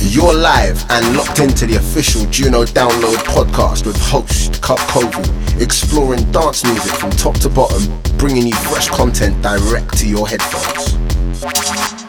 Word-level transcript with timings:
You're 0.00 0.34
live 0.34 0.90
and 0.90 1.14
locked 1.14 1.40
into 1.40 1.66
the 1.66 1.76
official 1.76 2.24
Juno 2.30 2.64
Download 2.64 3.16
podcast 3.24 3.84
with 3.84 4.00
host 4.00 4.62
Cub 4.62 4.78
Kovu, 4.78 5.60
exploring 5.60 6.30
dance 6.32 6.64
music 6.64 6.92
from 6.92 7.10
top 7.10 7.34
to 7.40 7.50
bottom, 7.50 8.00
bringing 8.16 8.46
you 8.46 8.54
fresh 8.54 8.88
content 8.88 9.42
direct 9.42 9.98
to 9.98 10.08
your 10.08 10.26
headphones. 10.26 12.07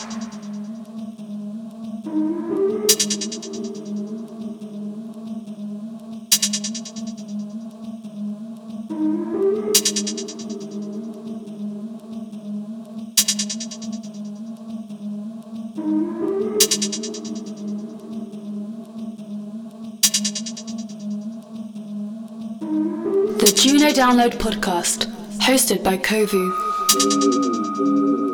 Download 23.99 24.31
Podcast, 24.31 25.07
hosted 25.39 25.83
by 25.83 25.97
Kovu. 25.97 28.28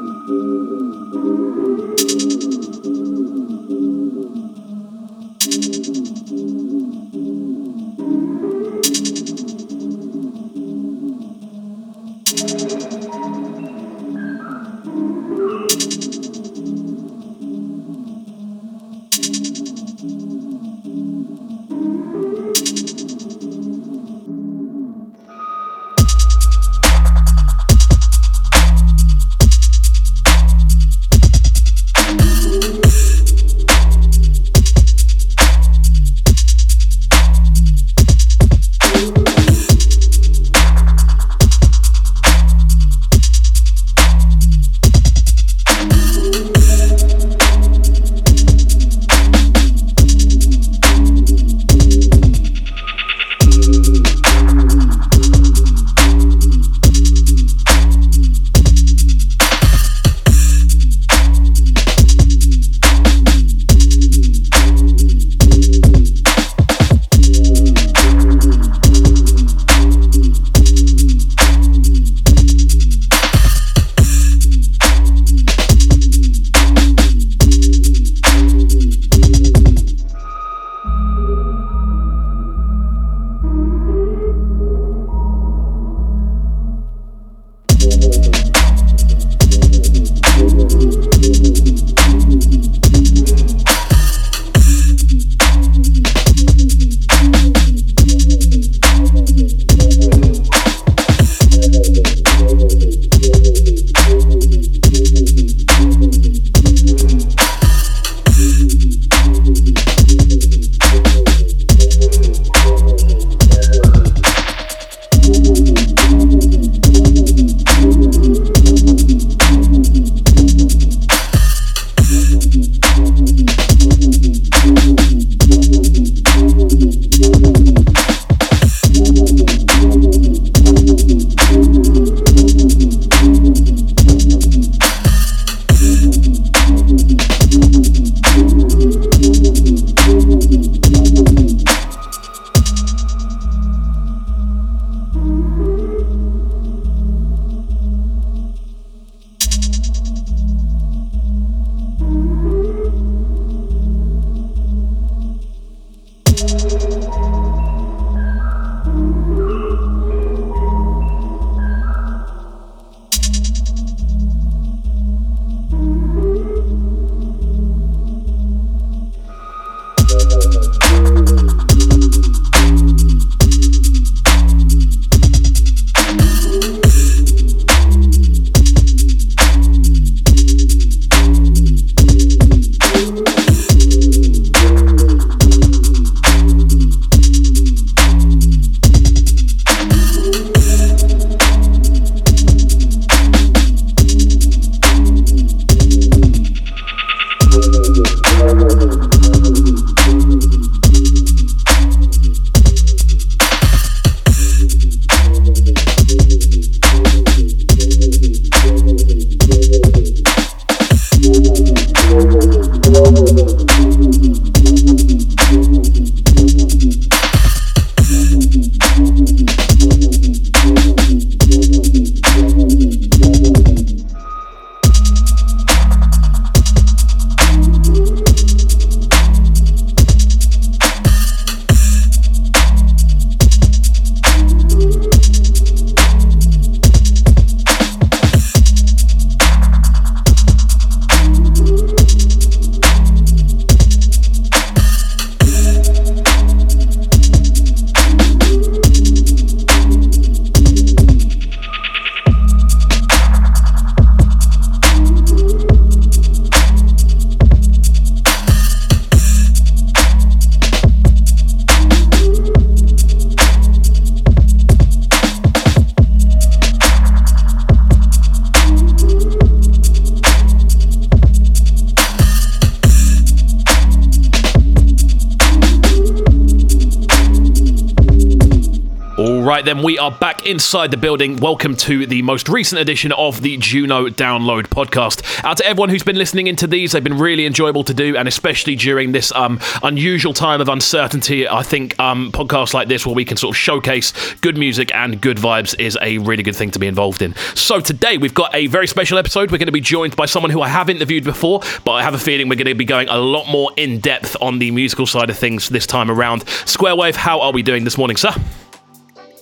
Inside 280.46 280.92
the 280.92 280.98
building. 280.98 281.38
Welcome 281.38 281.75
to 281.77 282.06
the 282.06 282.22
most 282.22 282.48
recent 282.48 282.80
edition 282.80 283.12
of 283.13 283.42
the 283.42 283.58
Juno 283.58 284.08
Download 284.08 284.63
podcast. 284.63 285.44
Out 285.44 285.58
to 285.58 285.65
everyone 285.65 285.89
who's 285.89 286.03
been 286.03 286.18
listening 286.18 286.48
into 286.48 286.68
these, 286.68 286.92
they've 286.92 287.03
been 287.03 287.18
really 287.18 287.46
enjoyable 287.46 287.84
to 287.84 287.94
do, 287.94 288.15
and 288.15 288.27
especially 288.27 288.75
during 288.75 289.12
this 289.12 289.32
um, 289.34 289.60
unusual 289.82 290.34
time 290.34 290.62
of 290.62 290.70
uncertainty. 290.70 291.48
I 291.48 291.63
think 291.63 292.00
um, 292.00 292.32
podcasts 292.32 292.74
like 292.74 292.88
this, 292.88 293.06
where 293.06 293.15
we 293.15 293.25
can 293.25 293.38
sort 293.38 293.56
of 293.56 293.58
showcase 293.58 294.13
good 294.36 294.58
music 294.58 294.94
and 294.94 295.20
good 295.20 295.38
vibes, 295.38 295.77
is 295.80 295.98
a 296.01 296.20
really 296.20 296.44
good 296.44 296.56
thing 296.56 296.72
to 296.72 296.80
be 296.80 296.88
involved 296.88 297.22
in. 297.22 297.36
So 297.56 297.80
today 297.80 298.18
we've 298.18 298.34
got 298.34 298.53
a 298.53 298.68
very 298.68 298.88
special 298.88 299.18
episode. 299.18 299.51
We're 299.51 299.58
going 299.58 299.65
to 299.65 299.72
be 299.72 299.82
joined 299.82 300.15
by 300.15 300.27
someone 300.27 300.51
who 300.51 300.62
I 300.62 300.68
have 300.68 300.89
interviewed 300.89 301.24
before, 301.24 301.62
but 301.84 301.94
I 301.94 302.03
have 302.03 302.13
a 302.13 302.20
feeling 302.20 302.50
we're 302.50 302.56
going 302.56 302.68
to 302.68 302.75
be 302.75 302.86
going 302.86 303.10
a 303.10 303.18
lot 303.18 303.48
more 303.48 303.72
in 303.77 304.00
depth 304.00 304.38
on 304.42 304.60
the 304.60 304.70
musical 304.72 305.08
side 305.08 305.30
of 305.30 305.38
things 305.38 305.70
this 305.70 305.88
time 305.88 306.12
around. 306.12 306.46
Squarewave, 306.46 307.15
how 307.15 307.42
are 307.42 307.51
we 307.51 307.63
doing 307.63 307.84
this 307.84 307.98
morning, 307.98 308.18
sir? 308.18 308.32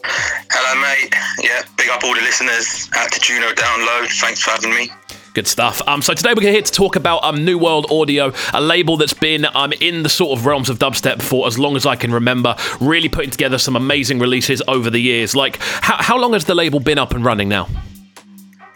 Hello, 0.05 0.81
mate. 0.81 1.13
Yeah, 1.41 1.61
big 1.77 1.89
up 1.89 2.03
all 2.03 2.13
the 2.13 2.21
listeners. 2.21 2.89
Out 2.95 3.11
to 3.11 3.19
Juno 3.19 3.47
Download. 3.53 4.07
Thanks 4.19 4.41
for 4.41 4.51
having 4.51 4.71
me. 4.71 4.89
Good 5.33 5.47
stuff. 5.47 5.81
Um, 5.87 6.01
so 6.01 6.13
today 6.13 6.33
we're 6.35 6.51
here 6.51 6.61
to 6.61 6.71
talk 6.71 6.95
about 6.95 7.23
um, 7.23 7.43
New 7.43 7.57
World 7.57 7.87
Audio, 7.89 8.33
a 8.53 8.61
label 8.61 8.97
that's 8.97 9.13
been 9.15 9.45
um, 9.55 9.73
in 9.79 10.03
the 10.03 10.09
sort 10.09 10.37
of 10.37 10.45
realms 10.45 10.69
of 10.69 10.77
dubstep 10.77 11.21
for 11.21 11.47
as 11.47 11.57
long 11.57 11.75
as 11.75 11.85
I 11.85 11.95
can 11.95 12.11
remember. 12.13 12.55
Really 12.79 13.09
putting 13.09 13.31
together 13.31 13.57
some 13.57 13.75
amazing 13.75 14.19
releases 14.19 14.61
over 14.67 14.89
the 14.89 14.99
years. 14.99 15.35
Like, 15.35 15.57
how, 15.59 15.95
how 16.03 16.17
long 16.19 16.33
has 16.33 16.45
the 16.45 16.53
label 16.53 16.79
been 16.79 16.99
up 16.99 17.13
and 17.13 17.25
running 17.25 17.49
now? 17.49 17.63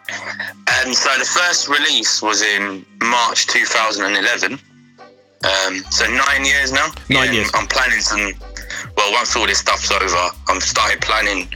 Um, 0.10 0.94
so 0.94 1.10
the 1.20 1.26
first 1.26 1.68
release 1.68 2.22
was 2.22 2.42
in 2.42 2.86
March 3.04 3.48
2011. 3.48 4.54
Um, 4.54 5.78
so 5.92 6.08
nine 6.10 6.46
years 6.46 6.72
now. 6.72 6.88
Nine 7.10 7.28
Yeah, 7.28 7.32
years. 7.32 7.52
I'm 7.54 7.68
planning 7.68 8.00
some. 8.00 8.34
Well, 8.96 9.12
once 9.14 9.36
all 9.36 9.48
this 9.48 9.60
stuff's 9.60 9.92
over, 9.92 10.30
I'm 10.48 10.62
started 10.62 11.02
planning 11.02 11.48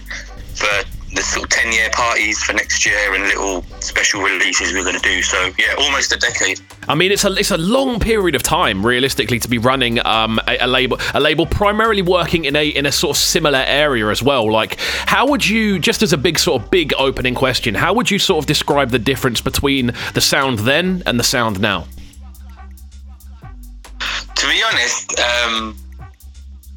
for 0.55 0.85
the 1.13 1.21
sort 1.21 1.43
of 1.43 1.49
10 1.49 1.73
year 1.73 1.89
parties 1.91 2.41
for 2.41 2.53
next 2.53 2.85
year 2.85 3.13
and 3.13 3.23
little 3.23 3.63
special 3.81 4.21
releases 4.21 4.73
we're 4.73 4.83
going 4.83 4.95
to 4.95 5.01
do. 5.01 5.21
So 5.21 5.51
yeah, 5.57 5.75
almost 5.77 6.13
a 6.13 6.17
decade. 6.17 6.61
I 6.87 6.95
mean, 6.95 7.11
it's 7.11 7.25
a 7.25 7.33
it's 7.33 7.51
a 7.51 7.57
long 7.57 7.99
period 7.99 8.35
of 8.35 8.43
time, 8.43 8.85
realistically, 8.85 9.39
to 9.39 9.49
be 9.49 9.57
running 9.57 10.03
um, 10.05 10.39
a, 10.47 10.57
a 10.61 10.67
label 10.67 10.99
a 11.13 11.19
label 11.19 11.45
primarily 11.45 12.01
working 12.01 12.45
in 12.45 12.55
a 12.55 12.67
in 12.67 12.85
a 12.85 12.91
sort 12.91 13.17
of 13.17 13.21
similar 13.21 13.63
area 13.67 14.07
as 14.07 14.23
well. 14.23 14.51
Like, 14.51 14.79
how 15.05 15.27
would 15.27 15.47
you, 15.47 15.79
just 15.79 16.01
as 16.01 16.13
a 16.13 16.17
big 16.17 16.39
sort 16.39 16.61
of 16.61 16.71
big 16.71 16.93
opening 16.97 17.35
question, 17.35 17.75
how 17.75 17.93
would 17.93 18.09
you 18.09 18.19
sort 18.19 18.43
of 18.43 18.47
describe 18.47 18.89
the 18.89 18.99
difference 18.99 19.41
between 19.41 19.93
the 20.13 20.21
sound 20.21 20.59
then 20.59 21.03
and 21.05 21.19
the 21.19 21.23
sound 21.23 21.59
now? 21.59 21.85
To 24.35 24.47
be 24.47 24.63
honest, 24.63 25.19
um, 25.19 25.77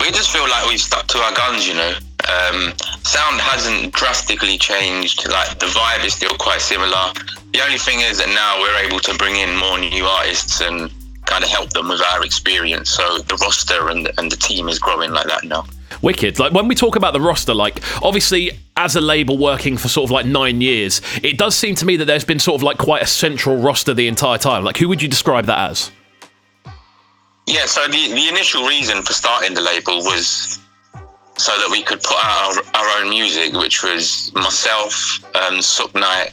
we 0.05 0.11
just 0.11 0.31
feel 0.31 0.47
like 0.49 0.69
we've 0.69 0.81
stuck 0.81 1.07
to 1.07 1.19
our 1.19 1.35
guns, 1.35 1.67
you 1.67 1.75
know. 1.75 1.95
Um, 2.29 2.75
sound 3.03 3.41
hasn't 3.41 3.93
drastically 3.95 4.59
changed. 4.59 5.29
Like 5.29 5.59
the 5.59 5.67
vibe 5.67 6.05
is 6.05 6.15
still 6.15 6.37
quite 6.37 6.61
similar. 6.61 7.13
The 7.53 7.63
only 7.65 7.79
thing 7.79 8.01
is 8.01 8.19
that 8.19 8.29
now 8.29 8.61
we're 8.61 8.87
able 8.87 9.01
to 9.01 9.15
bring 9.17 9.37
in 9.37 9.57
more 9.57 9.79
new 9.79 10.05
artists 10.05 10.61
and 10.61 10.91
kind 11.25 11.43
of 11.43 11.49
help 11.49 11.71
them 11.71 11.89
with 11.89 12.03
our 12.03 12.25
experience. 12.25 12.91
So 12.91 13.19
the 13.19 13.37
roster 13.37 13.89
and 13.89 14.11
and 14.19 14.31
the 14.31 14.37
team 14.37 14.69
is 14.69 14.79
growing 14.79 15.11
like 15.13 15.27
that 15.27 15.45
now. 15.45 15.65
Wicked. 16.03 16.39
Like 16.39 16.53
when 16.53 16.69
we 16.69 16.75
talk 16.75 16.97
about 16.97 17.15
the 17.15 17.21
roster, 17.21 17.55
like 17.55 17.81
obviously 18.03 18.59
as 18.77 18.97
a 18.97 19.01
label 19.01 19.39
working 19.39 19.79
for 19.79 19.89
sort 19.89 20.05
of 20.05 20.11
like 20.11 20.27
nine 20.27 20.61
years, 20.61 21.01
it 21.23 21.39
does 21.39 21.55
seem 21.55 21.75
to 21.77 21.87
me 21.87 21.97
that 21.97 22.05
there's 22.05 22.25
been 22.25 22.39
sort 22.39 22.57
of 22.57 22.63
like 22.63 22.77
quite 22.77 23.03
a 23.03 23.07
central 23.07 23.57
roster 23.57 23.95
the 23.95 24.09
entire 24.09 24.39
time. 24.39 24.65
Like 24.65 24.77
who 24.77 24.89
would 24.89 25.01
you 25.01 25.09
describe 25.09 25.47
that 25.47 25.71
as? 25.71 25.91
Yeah, 27.47 27.67
so 27.67 27.87
the, 27.87 28.13
the 28.13 28.29
initial 28.29 28.67
reason 28.67 29.03
for 29.03 29.13
starting 29.13 29.55
the 29.55 29.61
label 29.61 29.99
was 29.99 30.59
so 31.37 31.53
that 31.59 31.69
we 31.71 31.83
could 31.83 32.03
put 32.03 32.17
out 32.23 32.57
our, 32.57 32.81
our 32.81 33.01
own 33.01 33.11
music, 33.11 33.53
which 33.53 33.83
was 33.83 34.33
myself, 34.35 35.23
um, 35.35 35.59
Sukh 35.59 35.95
Knight, 35.95 36.31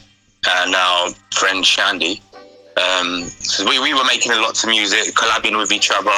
and 0.48 0.74
our 0.74 1.10
friend 1.34 1.64
Shandy. 1.64 2.22
Um, 2.76 3.24
so 3.24 3.68
we, 3.68 3.78
we 3.78 3.92
were 3.92 4.04
making 4.04 4.32
lots 4.32 4.64
of 4.64 4.70
music, 4.70 5.14
collabing 5.14 5.58
with 5.58 5.72
each 5.72 5.90
other. 5.90 6.10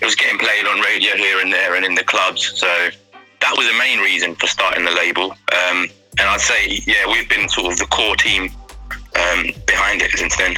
It 0.00 0.04
was 0.04 0.14
getting 0.14 0.38
played 0.38 0.66
on 0.66 0.80
radio 0.80 1.16
here 1.16 1.40
and 1.40 1.52
there 1.52 1.76
and 1.76 1.84
in 1.84 1.94
the 1.94 2.04
clubs. 2.04 2.52
So 2.58 2.66
that 3.40 3.56
was 3.56 3.66
the 3.66 3.78
main 3.78 4.00
reason 4.00 4.34
for 4.34 4.46
starting 4.46 4.84
the 4.84 4.90
label. 4.90 5.30
Um, 5.30 5.88
and 6.18 6.28
I'd 6.28 6.40
say, 6.40 6.82
yeah, 6.86 7.06
we've 7.10 7.28
been 7.28 7.48
sort 7.48 7.72
of 7.72 7.78
the 7.78 7.86
core 7.86 8.16
team 8.16 8.50
um, 9.16 9.46
behind 9.66 10.02
it 10.02 10.10
since 10.10 10.36
then. 10.36 10.56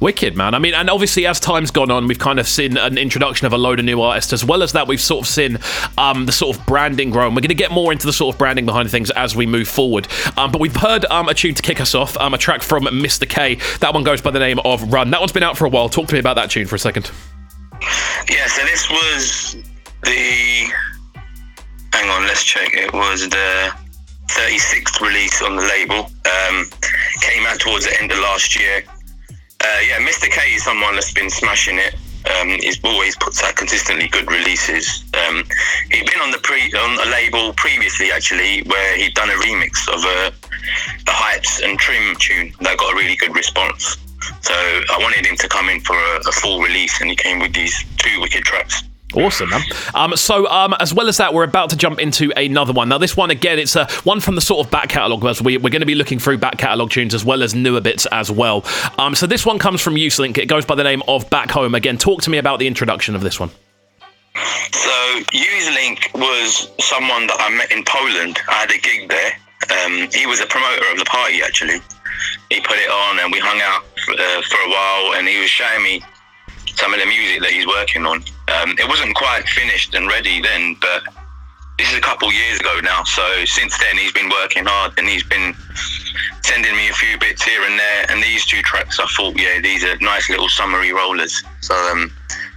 Wicked, 0.00 0.36
man. 0.36 0.54
I 0.54 0.60
mean, 0.60 0.74
and 0.74 0.88
obviously, 0.88 1.26
as 1.26 1.40
time's 1.40 1.72
gone 1.72 1.90
on, 1.90 2.06
we've 2.06 2.20
kind 2.20 2.38
of 2.38 2.46
seen 2.46 2.76
an 2.76 2.96
introduction 2.96 3.48
of 3.48 3.52
a 3.52 3.58
load 3.58 3.80
of 3.80 3.84
new 3.84 4.00
artists. 4.00 4.32
As 4.32 4.44
well 4.44 4.62
as 4.62 4.72
that, 4.72 4.86
we've 4.86 5.00
sort 5.00 5.24
of 5.24 5.28
seen 5.28 5.58
um, 5.96 6.26
the 6.26 6.32
sort 6.32 6.56
of 6.56 6.64
branding 6.66 7.10
grow. 7.10 7.26
And 7.26 7.34
we're 7.34 7.40
going 7.40 7.48
to 7.48 7.54
get 7.54 7.72
more 7.72 7.90
into 7.90 8.06
the 8.06 8.12
sort 8.12 8.32
of 8.34 8.38
branding 8.38 8.64
behind 8.64 8.90
things 8.92 9.10
as 9.10 9.34
we 9.34 9.44
move 9.44 9.66
forward. 9.66 10.06
Um, 10.36 10.52
but 10.52 10.60
we've 10.60 10.76
heard 10.76 11.04
um, 11.06 11.28
a 11.28 11.34
tune 11.34 11.54
to 11.54 11.62
kick 11.62 11.80
us 11.80 11.96
off, 11.96 12.16
um, 12.18 12.32
a 12.32 12.38
track 12.38 12.62
from 12.62 12.84
Mr. 12.84 13.28
K. 13.28 13.56
That 13.80 13.92
one 13.92 14.04
goes 14.04 14.20
by 14.20 14.30
the 14.30 14.38
name 14.38 14.60
of 14.64 14.92
Run. 14.92 15.10
That 15.10 15.18
one's 15.18 15.32
been 15.32 15.42
out 15.42 15.58
for 15.58 15.66
a 15.66 15.68
while. 15.68 15.88
Talk 15.88 16.06
to 16.08 16.14
me 16.14 16.20
about 16.20 16.34
that 16.36 16.50
tune 16.50 16.68
for 16.68 16.76
a 16.76 16.78
second. 16.78 17.10
Yeah, 18.30 18.46
so 18.46 18.62
this 18.66 18.88
was 18.88 19.56
the. 20.04 20.72
Hang 21.92 22.08
on, 22.10 22.22
let's 22.22 22.44
check. 22.44 22.74
It 22.74 22.92
was 22.92 23.28
the 23.28 23.72
36th 24.30 25.00
release 25.00 25.42
on 25.42 25.56
the 25.56 25.62
label. 25.62 26.04
Um, 26.04 26.66
came 27.20 27.44
out 27.46 27.58
towards 27.58 27.86
the 27.86 28.00
end 28.00 28.12
of 28.12 28.18
last 28.18 28.54
year. 28.54 28.84
Uh, 29.60 29.80
yeah, 29.88 29.98
Mr. 29.98 30.30
K 30.30 30.54
is 30.54 30.62
someone 30.62 30.94
that's 30.94 31.12
been 31.12 31.28
smashing 31.28 31.78
it. 31.78 31.94
Um, 32.38 32.48
he's 32.48 32.82
always 32.84 33.16
puts 33.16 33.42
out 33.42 33.56
consistently 33.56 34.06
good 34.08 34.30
releases. 34.30 35.04
Um, 35.26 35.42
he'd 35.90 36.06
been 36.06 36.20
on 36.20 36.30
the 36.30 36.38
pre 36.38 36.72
on 36.74 37.06
a 37.06 37.10
label 37.10 37.52
previously, 37.54 38.12
actually, 38.12 38.62
where 38.62 38.96
he'd 38.96 39.14
done 39.14 39.30
a 39.30 39.34
remix 39.34 39.88
of 39.88 40.04
a 40.04 40.32
the 41.04 41.10
Hypes 41.10 41.62
and 41.64 41.78
Trim 41.78 42.14
tune 42.16 42.52
that 42.60 42.78
got 42.78 42.92
a 42.92 42.96
really 42.96 43.16
good 43.16 43.34
response. 43.34 43.96
So 44.42 44.54
I 44.54 44.98
wanted 45.00 45.26
him 45.26 45.36
to 45.36 45.48
come 45.48 45.68
in 45.68 45.80
for 45.80 45.96
a, 45.96 46.28
a 46.28 46.32
full 46.32 46.60
release, 46.60 47.00
and 47.00 47.10
he 47.10 47.16
came 47.16 47.40
with 47.40 47.52
these 47.52 47.84
two 47.96 48.20
wicked 48.20 48.44
tracks. 48.44 48.82
Awesome, 49.14 49.48
man. 49.48 49.62
Um, 49.94 50.16
so, 50.16 50.46
um, 50.48 50.74
as 50.80 50.92
well 50.92 51.08
as 51.08 51.16
that, 51.16 51.32
we're 51.32 51.44
about 51.44 51.70
to 51.70 51.76
jump 51.76 51.98
into 51.98 52.30
another 52.36 52.74
one. 52.74 52.90
Now, 52.90 52.98
this 52.98 53.16
one 53.16 53.30
again, 53.30 53.58
it's 53.58 53.74
a 53.74 53.86
one 54.04 54.20
from 54.20 54.34
the 54.34 54.40
sort 54.42 54.66
of 54.66 54.70
back 54.70 54.90
catalogue. 54.90 55.24
As 55.24 55.40
we, 55.40 55.56
we're 55.56 55.70
going 55.70 55.80
to 55.80 55.86
be 55.86 55.94
looking 55.94 56.18
through 56.18 56.38
back 56.38 56.58
catalogue 56.58 56.90
tunes 56.90 57.14
as 57.14 57.24
well 57.24 57.42
as 57.42 57.54
newer 57.54 57.80
bits 57.80 58.06
as 58.12 58.30
well. 58.30 58.64
Um, 58.98 59.14
so, 59.14 59.26
this 59.26 59.46
one 59.46 59.58
comes 59.58 59.80
from 59.80 59.94
Uselink. 59.94 60.36
It 60.36 60.46
goes 60.46 60.66
by 60.66 60.74
the 60.74 60.84
name 60.84 61.02
of 61.08 61.28
Back 61.30 61.50
Home. 61.52 61.74
Again, 61.74 61.96
talk 61.96 62.20
to 62.22 62.30
me 62.30 62.36
about 62.38 62.58
the 62.58 62.66
introduction 62.66 63.14
of 63.14 63.22
this 63.22 63.40
one. 63.40 63.50
So 64.72 64.90
Uselink 65.32 66.14
was 66.14 66.70
someone 66.78 67.26
that 67.26 67.36
I 67.40 67.50
met 67.50 67.72
in 67.72 67.82
Poland. 67.84 68.38
I 68.48 68.54
had 68.54 68.70
a 68.70 68.78
gig 68.78 69.08
there. 69.08 69.32
Um, 69.82 70.08
he 70.12 70.26
was 70.26 70.40
a 70.40 70.46
promoter 70.46 70.84
of 70.92 70.98
the 70.98 71.04
party 71.04 71.42
actually. 71.42 71.80
He 72.50 72.60
put 72.60 72.76
it 72.78 72.90
on 72.90 73.18
and 73.18 73.32
we 73.32 73.38
hung 73.38 73.60
out 73.60 73.84
for, 74.04 74.12
uh, 74.12 74.42
for 74.42 74.56
a 74.62 74.70
while 74.70 75.18
and 75.18 75.26
he 75.26 75.38
was 75.40 75.50
showing 75.50 75.82
me 75.82 76.02
some 76.78 76.94
of 76.94 77.00
the 77.00 77.06
music 77.06 77.42
that 77.42 77.50
he's 77.50 77.66
working 77.66 78.06
on. 78.06 78.22
Um, 78.46 78.78
it 78.78 78.88
wasn't 78.88 79.14
quite 79.16 79.48
finished 79.48 79.94
and 79.94 80.06
ready 80.06 80.40
then, 80.40 80.76
but 80.80 81.02
this 81.76 81.90
is 81.90 81.98
a 81.98 82.00
couple 82.00 82.32
years 82.32 82.60
ago 82.60 82.78
now. 82.82 83.02
So 83.02 83.44
since 83.44 83.76
then 83.78 83.98
he's 83.98 84.12
been 84.12 84.30
working 84.30 84.64
hard 84.64 84.94
and 84.96 85.08
he's 85.08 85.24
been 85.24 85.54
sending 86.42 86.74
me 86.76 86.88
a 86.88 86.94
few 86.94 87.18
bits 87.18 87.42
here 87.42 87.62
and 87.62 87.78
there. 87.78 88.06
And 88.08 88.22
these 88.22 88.46
two 88.46 88.62
tracks, 88.62 89.00
I 89.00 89.06
thought, 89.16 89.36
yeah, 89.36 89.60
these 89.60 89.84
are 89.84 89.96
nice 89.98 90.30
little 90.30 90.48
summery 90.48 90.92
rollers. 90.92 91.42
So 91.60 91.74
um, 91.90 92.12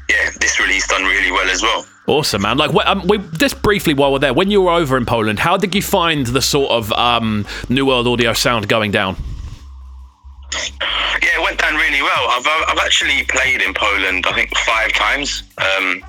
yeah, 0.07 0.29
this 0.39 0.59
release 0.59 0.87
done 0.87 1.03
really 1.03 1.31
well 1.31 1.49
as 1.49 1.61
well. 1.61 1.85
Awesome, 2.07 2.43
man. 2.43 2.57
Like, 2.57 2.73
um, 2.85 3.07
we, 3.07 3.19
just 3.37 3.61
briefly 3.61 3.93
while 3.93 4.11
we're 4.11 4.19
there, 4.19 4.33
when 4.33 4.51
you 4.51 4.61
were 4.63 4.71
over 4.71 4.97
in 4.97 5.05
Poland, 5.05 5.39
how 5.39 5.57
did 5.57 5.73
you 5.73 5.81
find 5.81 6.27
the 6.27 6.41
sort 6.41 6.71
of 6.71 6.91
um, 6.93 7.45
New 7.69 7.85
World 7.85 8.07
Audio 8.07 8.33
sound 8.33 8.67
going 8.67 8.91
down? 8.91 9.15
Yeah, 11.21 11.39
it 11.39 11.43
went 11.43 11.59
down 11.59 11.75
really 11.75 12.01
well. 12.01 12.27
I've 12.29 12.47
I've 12.67 12.79
actually 12.79 13.23
played 13.25 13.61
in 13.61 13.73
Poland, 13.73 14.25
I 14.27 14.33
think 14.33 14.55
five 14.59 14.91
times. 14.93 15.43
Um, 15.57 16.01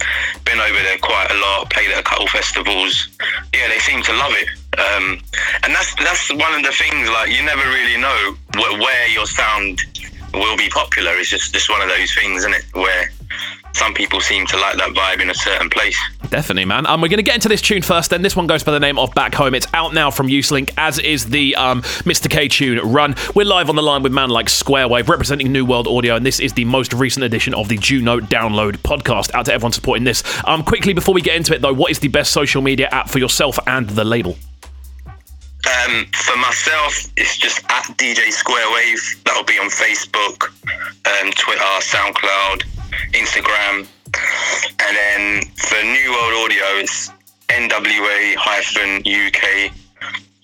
been 0.45 0.61
over 0.61 0.81
there 0.83 0.99
quite 0.99 1.31
a 1.31 1.39
lot. 1.39 1.71
Played 1.71 1.91
at 1.91 2.01
a 2.01 2.03
couple 2.03 2.27
festivals. 2.29 3.09
Yeah, 3.55 3.69
they 3.69 3.79
seem 3.79 4.03
to 4.03 4.13
love 4.13 4.33
it. 4.35 4.49
Um, 4.79 5.21
and 5.63 5.75
that's 5.75 5.95
that's 5.97 6.33
one 6.33 6.55
of 6.55 6.63
the 6.63 6.73
things. 6.73 7.09
Like 7.11 7.31
you 7.31 7.43
never 7.45 7.63
really 7.69 8.01
know 8.01 8.37
wh- 8.57 8.79
where 8.81 9.09
your 9.09 9.27
sound 9.27 9.81
will 10.33 10.57
be 10.57 10.69
popular. 10.71 11.13
It's 11.19 11.29
just 11.31 11.53
just 11.53 11.69
one 11.71 11.83
of 11.83 11.89
those 11.89 12.15
things, 12.15 12.39
isn't 12.39 12.55
it? 12.55 12.65
Where 12.73 13.13
some 13.75 13.95
people 13.95 14.21
seem 14.21 14.47
to 14.47 14.57
like 14.59 14.77
that 14.77 14.91
vibe 14.91 15.21
in 15.21 15.31
a 15.31 15.35
certain 15.35 15.71
place. 15.71 15.99
Definitely, 16.29 16.65
man. 16.65 16.87
Um, 16.87 17.01
we're 17.01 17.09
going 17.09 17.19
to 17.19 17.23
get 17.23 17.35
into 17.35 17.49
this 17.49 17.61
tune 17.61 17.83
first. 17.83 18.11
Then 18.11 18.23
this 18.23 18.35
one 18.35 18.47
goes 18.47 18.63
by 18.63 18.73
the 18.73 18.81
name 18.81 18.99
of 18.99 19.15
Back 19.15 19.35
Home. 19.35 19.55
It's 19.55 19.67
out 19.75 19.93
now 19.93 20.11
from 20.11 20.29
Uselink, 20.29 20.73
as 20.79 20.99
is 20.99 21.27
the 21.27 21.55
um, 21.57 21.83
Mr. 21.83 22.31
K 22.31 22.49
tune 22.49 22.79
Run. 22.79 23.15
We're 23.35 23.45
live 23.45 23.69
on 23.69 23.77
the 23.77 23.83
line 23.83 24.03
with 24.03 24.13
man 24.13 24.31
like 24.31 24.47
Squarewave, 24.47 25.09
representing 25.09 25.53
New 25.53 25.65
World 25.65 25.87
Audio, 25.87 26.17
and 26.17 26.25
this 26.25 26.41
is 26.41 26.53
the 26.55 26.65
most 26.65 26.93
recent 26.95 27.25
edition 27.25 27.55
of 27.55 27.69
the 27.69 27.77
Juno 27.77 28.21
Download 28.21 28.77
podcast. 28.79 29.35
Out 29.35 29.47
to 29.47 29.53
everyone 29.53 29.73
supporting 29.73 30.05
this. 30.05 30.23
Um, 30.47 30.63
quickly 30.63 30.93
before 30.93 31.15
we 31.15 31.21
get 31.21 31.37
into 31.37 31.55
it, 31.55 31.61
though, 31.61 31.75
what 31.75 31.91
is 31.91 31.99
the 31.99 32.09
best 32.09 32.33
social 32.33 32.63
media 32.63 32.89
app 32.93 33.11
for 33.11 33.19
yourself 33.19 33.59
and 33.67 33.89
the 33.91 34.05
label? 34.05 34.37
Um, 35.65 36.07
for 36.13 36.37
myself, 36.39 37.09
it's 37.17 37.37
just 37.37 37.65
at 37.69 37.85
DJ 37.97 38.33
Squarewave. 38.33 39.23
That'll 39.25 39.45
be 39.45 39.59
on 39.59 39.71
Facebook, 39.71 40.49
um, 41.07 41.31
Twitter, 41.33 41.63
SoundCloud, 41.81 42.65
Instagram. 43.13 43.87
And 44.15 44.97
then 44.97 45.43
for 45.57 45.83
New 45.83 46.11
World 46.13 46.45
Audio, 46.45 46.65
it's 46.77 47.11
NWA 47.49 48.35
hyphen 48.37 48.99
UK 49.05 49.73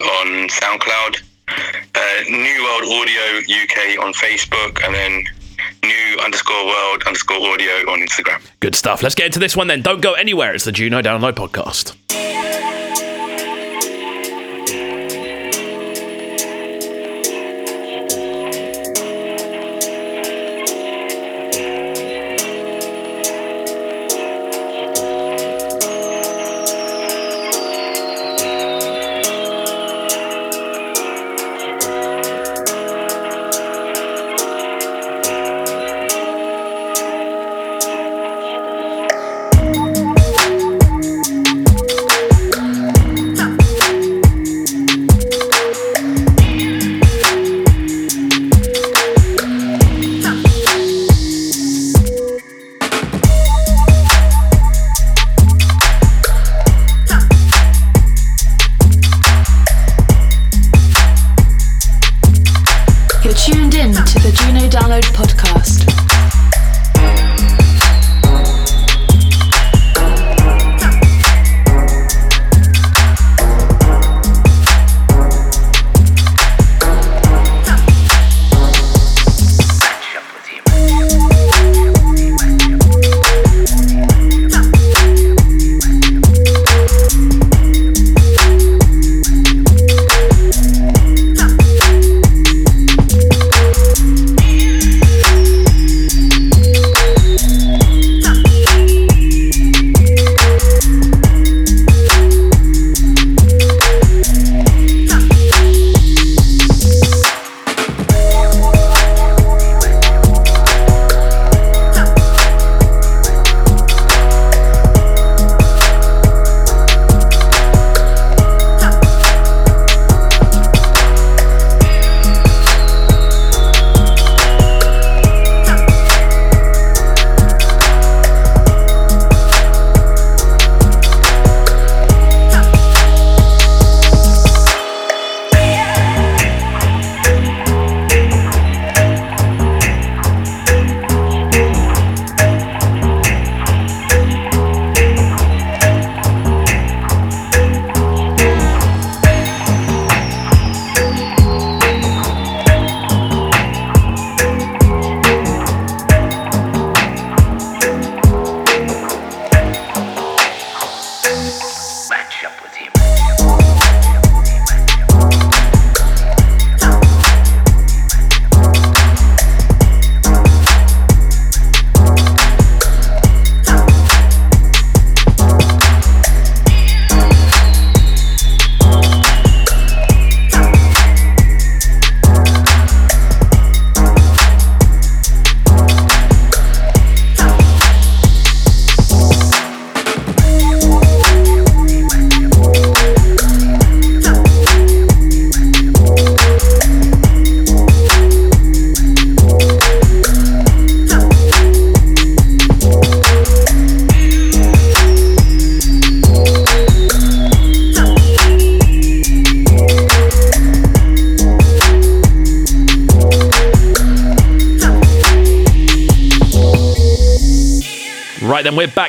on 0.00 0.49
SoundCloud, 0.49 1.23
uh, 1.49 2.23
New 2.31 2.62
World 2.64 2.85
Audio 2.85 3.38
UK 3.49 3.99
on 4.05 4.12
Facebook, 4.12 4.85
and 4.85 4.95
then 4.95 5.25
New 5.83 6.19
underscore 6.25 6.67
World 6.67 7.02
underscore 7.07 7.47
Audio 7.49 7.73
on 7.90 8.00
Instagram. 8.00 8.40
Good 8.61 8.75
stuff. 8.75 9.02
Let's 9.02 9.14
get 9.14 9.26
into 9.26 9.38
this 9.38 9.57
one 9.57 9.69
then. 9.69 9.83
Don't 9.83 10.00
go 10.00 10.14
anywhere. 10.14 10.55
It's 10.55 10.64
the 10.64 10.73
Juno 10.73 11.02
Download 11.02 11.33
Podcast. 11.33 11.95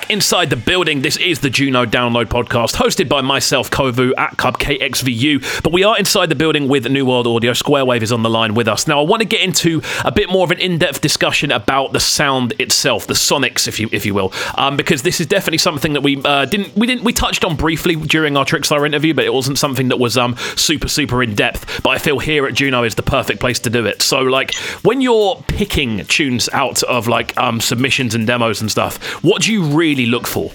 Inside 0.10 0.50
the 0.50 0.56
building. 0.56 0.79
This 0.90 1.18
is 1.18 1.42
the 1.42 1.52
Juno 1.52 1.86
Download 1.86 2.26
Podcast, 2.26 2.74
hosted 2.74 3.08
by 3.08 3.22
myself, 3.22 3.70
Kovu, 3.70 4.12
at 4.18 4.38
CubKXVU. 4.38 5.62
But 5.62 5.72
we 5.72 5.84
are 5.84 5.96
inside 5.96 6.30
the 6.30 6.36
building 6.36 6.68
with 6.68 6.90
New 6.90 7.06
World 7.06 7.28
Audio. 7.28 7.52
Squarewave 7.52 8.02
is 8.02 8.12
on 8.12 8.24
the 8.24 8.30
line 8.30 8.56
with 8.56 8.68
us. 8.68 8.88
Now, 8.88 9.00
I 9.00 9.04
want 9.04 9.22
to 9.22 9.28
get 9.28 9.42
into 9.42 9.84
a 10.04 10.12
bit 10.12 10.30
more 10.30 10.44
of 10.44 10.50
an 10.50 10.58
in-depth 10.58 11.00
discussion 11.00 11.52
about 11.52 11.94
the 11.94 12.00
sound 12.00 12.54
itself, 12.60 13.06
the 13.06 13.14
sonics, 13.14 13.68
if 13.68 13.80
you 13.80 13.88
if 13.92 14.04
you 14.04 14.16
will, 14.16 14.34
um, 14.58 14.78
because 14.78 15.04
this 15.04 15.22
is 15.22 15.28
definitely 15.28 15.60
something 15.60 15.94
that 15.94 16.02
we 16.02 16.20
uh, 16.26 16.46
didn't 16.46 16.76
we 16.76 16.88
didn't 16.88 17.04
we 17.04 17.14
touched 17.14 17.46
on 17.46 17.56
briefly 17.56 17.96
during 17.96 18.36
our 18.36 18.44
Trixar 18.44 18.84
interview, 18.84 19.14
but 19.14 19.26
it 19.26 19.34
wasn't 19.34 19.60
something 19.60 19.90
that 19.90 20.00
was 20.00 20.18
um, 20.18 20.36
super 20.56 20.88
super 20.88 21.22
in 21.22 21.36
depth. 21.36 21.84
But 21.84 21.92
I 21.92 22.00
feel 22.00 22.18
here 22.18 22.48
at 22.48 22.56
Juno 22.56 22.84
is 22.84 22.96
the 22.96 23.04
perfect 23.04 23.40
place 23.40 23.60
to 23.60 23.70
do 23.70 23.86
it. 23.86 24.02
So, 24.02 24.22
like, 24.22 24.56
when 24.82 25.02
you're 25.02 25.36
picking 25.48 26.04
tunes 26.06 26.50
out 26.52 26.82
of 26.82 27.08
like 27.08 27.38
um, 27.38 27.62
submissions 27.62 28.16
and 28.16 28.26
demos 28.26 28.60
and 28.60 28.72
stuff, 28.72 28.98
what 29.24 29.44
do 29.44 29.54
you 29.54 29.66
really 29.66 30.08
look 30.08 30.26
for? 30.26 30.52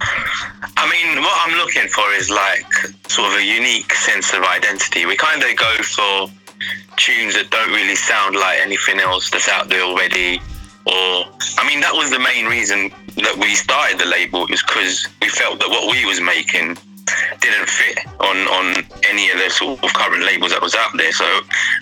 I 0.00 0.86
mean, 0.90 1.22
what 1.22 1.34
I'm 1.46 1.58
looking 1.58 1.88
for 1.88 2.06
is 2.14 2.30
like 2.30 2.66
sort 3.08 3.32
of 3.32 3.38
a 3.38 3.44
unique 3.44 3.92
sense 3.94 4.32
of 4.32 4.42
identity. 4.44 5.06
We 5.06 5.16
kind 5.16 5.42
of 5.42 5.56
go 5.56 5.74
for 5.82 6.30
tunes 6.96 7.34
that 7.34 7.50
don't 7.50 7.70
really 7.70 7.96
sound 7.96 8.36
like 8.36 8.58
anything 8.60 9.00
else 9.00 9.30
that's 9.30 9.48
out 9.48 9.68
there 9.68 9.82
already. 9.82 10.40
Or, 10.86 11.26
I 11.58 11.66
mean, 11.66 11.80
that 11.80 11.92
was 11.92 12.10
the 12.10 12.18
main 12.18 12.46
reason 12.46 12.90
that 13.16 13.36
we 13.36 13.54
started 13.54 13.98
the 13.98 14.06
label, 14.06 14.46
was 14.48 14.62
because 14.62 15.06
we 15.20 15.28
felt 15.28 15.58
that 15.60 15.68
what 15.68 15.90
we 15.90 16.04
was 16.06 16.20
making 16.20 16.78
didn't 17.40 17.68
fit 17.68 18.04
on 18.20 18.36
on 18.48 18.84
any 19.08 19.30
of 19.30 19.38
the 19.38 19.50
sort 19.50 19.82
of 19.82 19.92
current 19.94 20.24
labels 20.24 20.52
that 20.52 20.62
was 20.62 20.74
out 20.74 20.90
there. 20.96 21.12
So, 21.12 21.26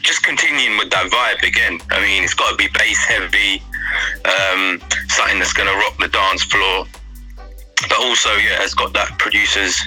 just 0.02 0.23
continuing 0.23 0.78
with 0.78 0.90
that 0.90 1.06
vibe 1.11 1.46
again. 1.46 1.80
I 1.90 2.00
mean, 2.00 2.25
it's 2.25 2.35
got 2.35 2.50
to 2.50 2.56
be 2.56 2.68
bass 2.73 3.04
heavy, 3.04 3.62
um, 4.25 4.80
something 5.08 5.38
that's 5.38 5.52
going 5.52 5.68
to 5.68 5.76
rock 5.76 5.99
the 5.99 6.08
dance 6.08 6.42
floor 6.44 6.87
but 7.83 7.99
also 7.99 8.30
yeah, 8.37 8.62
it's 8.62 8.75
got 8.75 8.92
that 8.95 9.18
producer's 9.18 9.80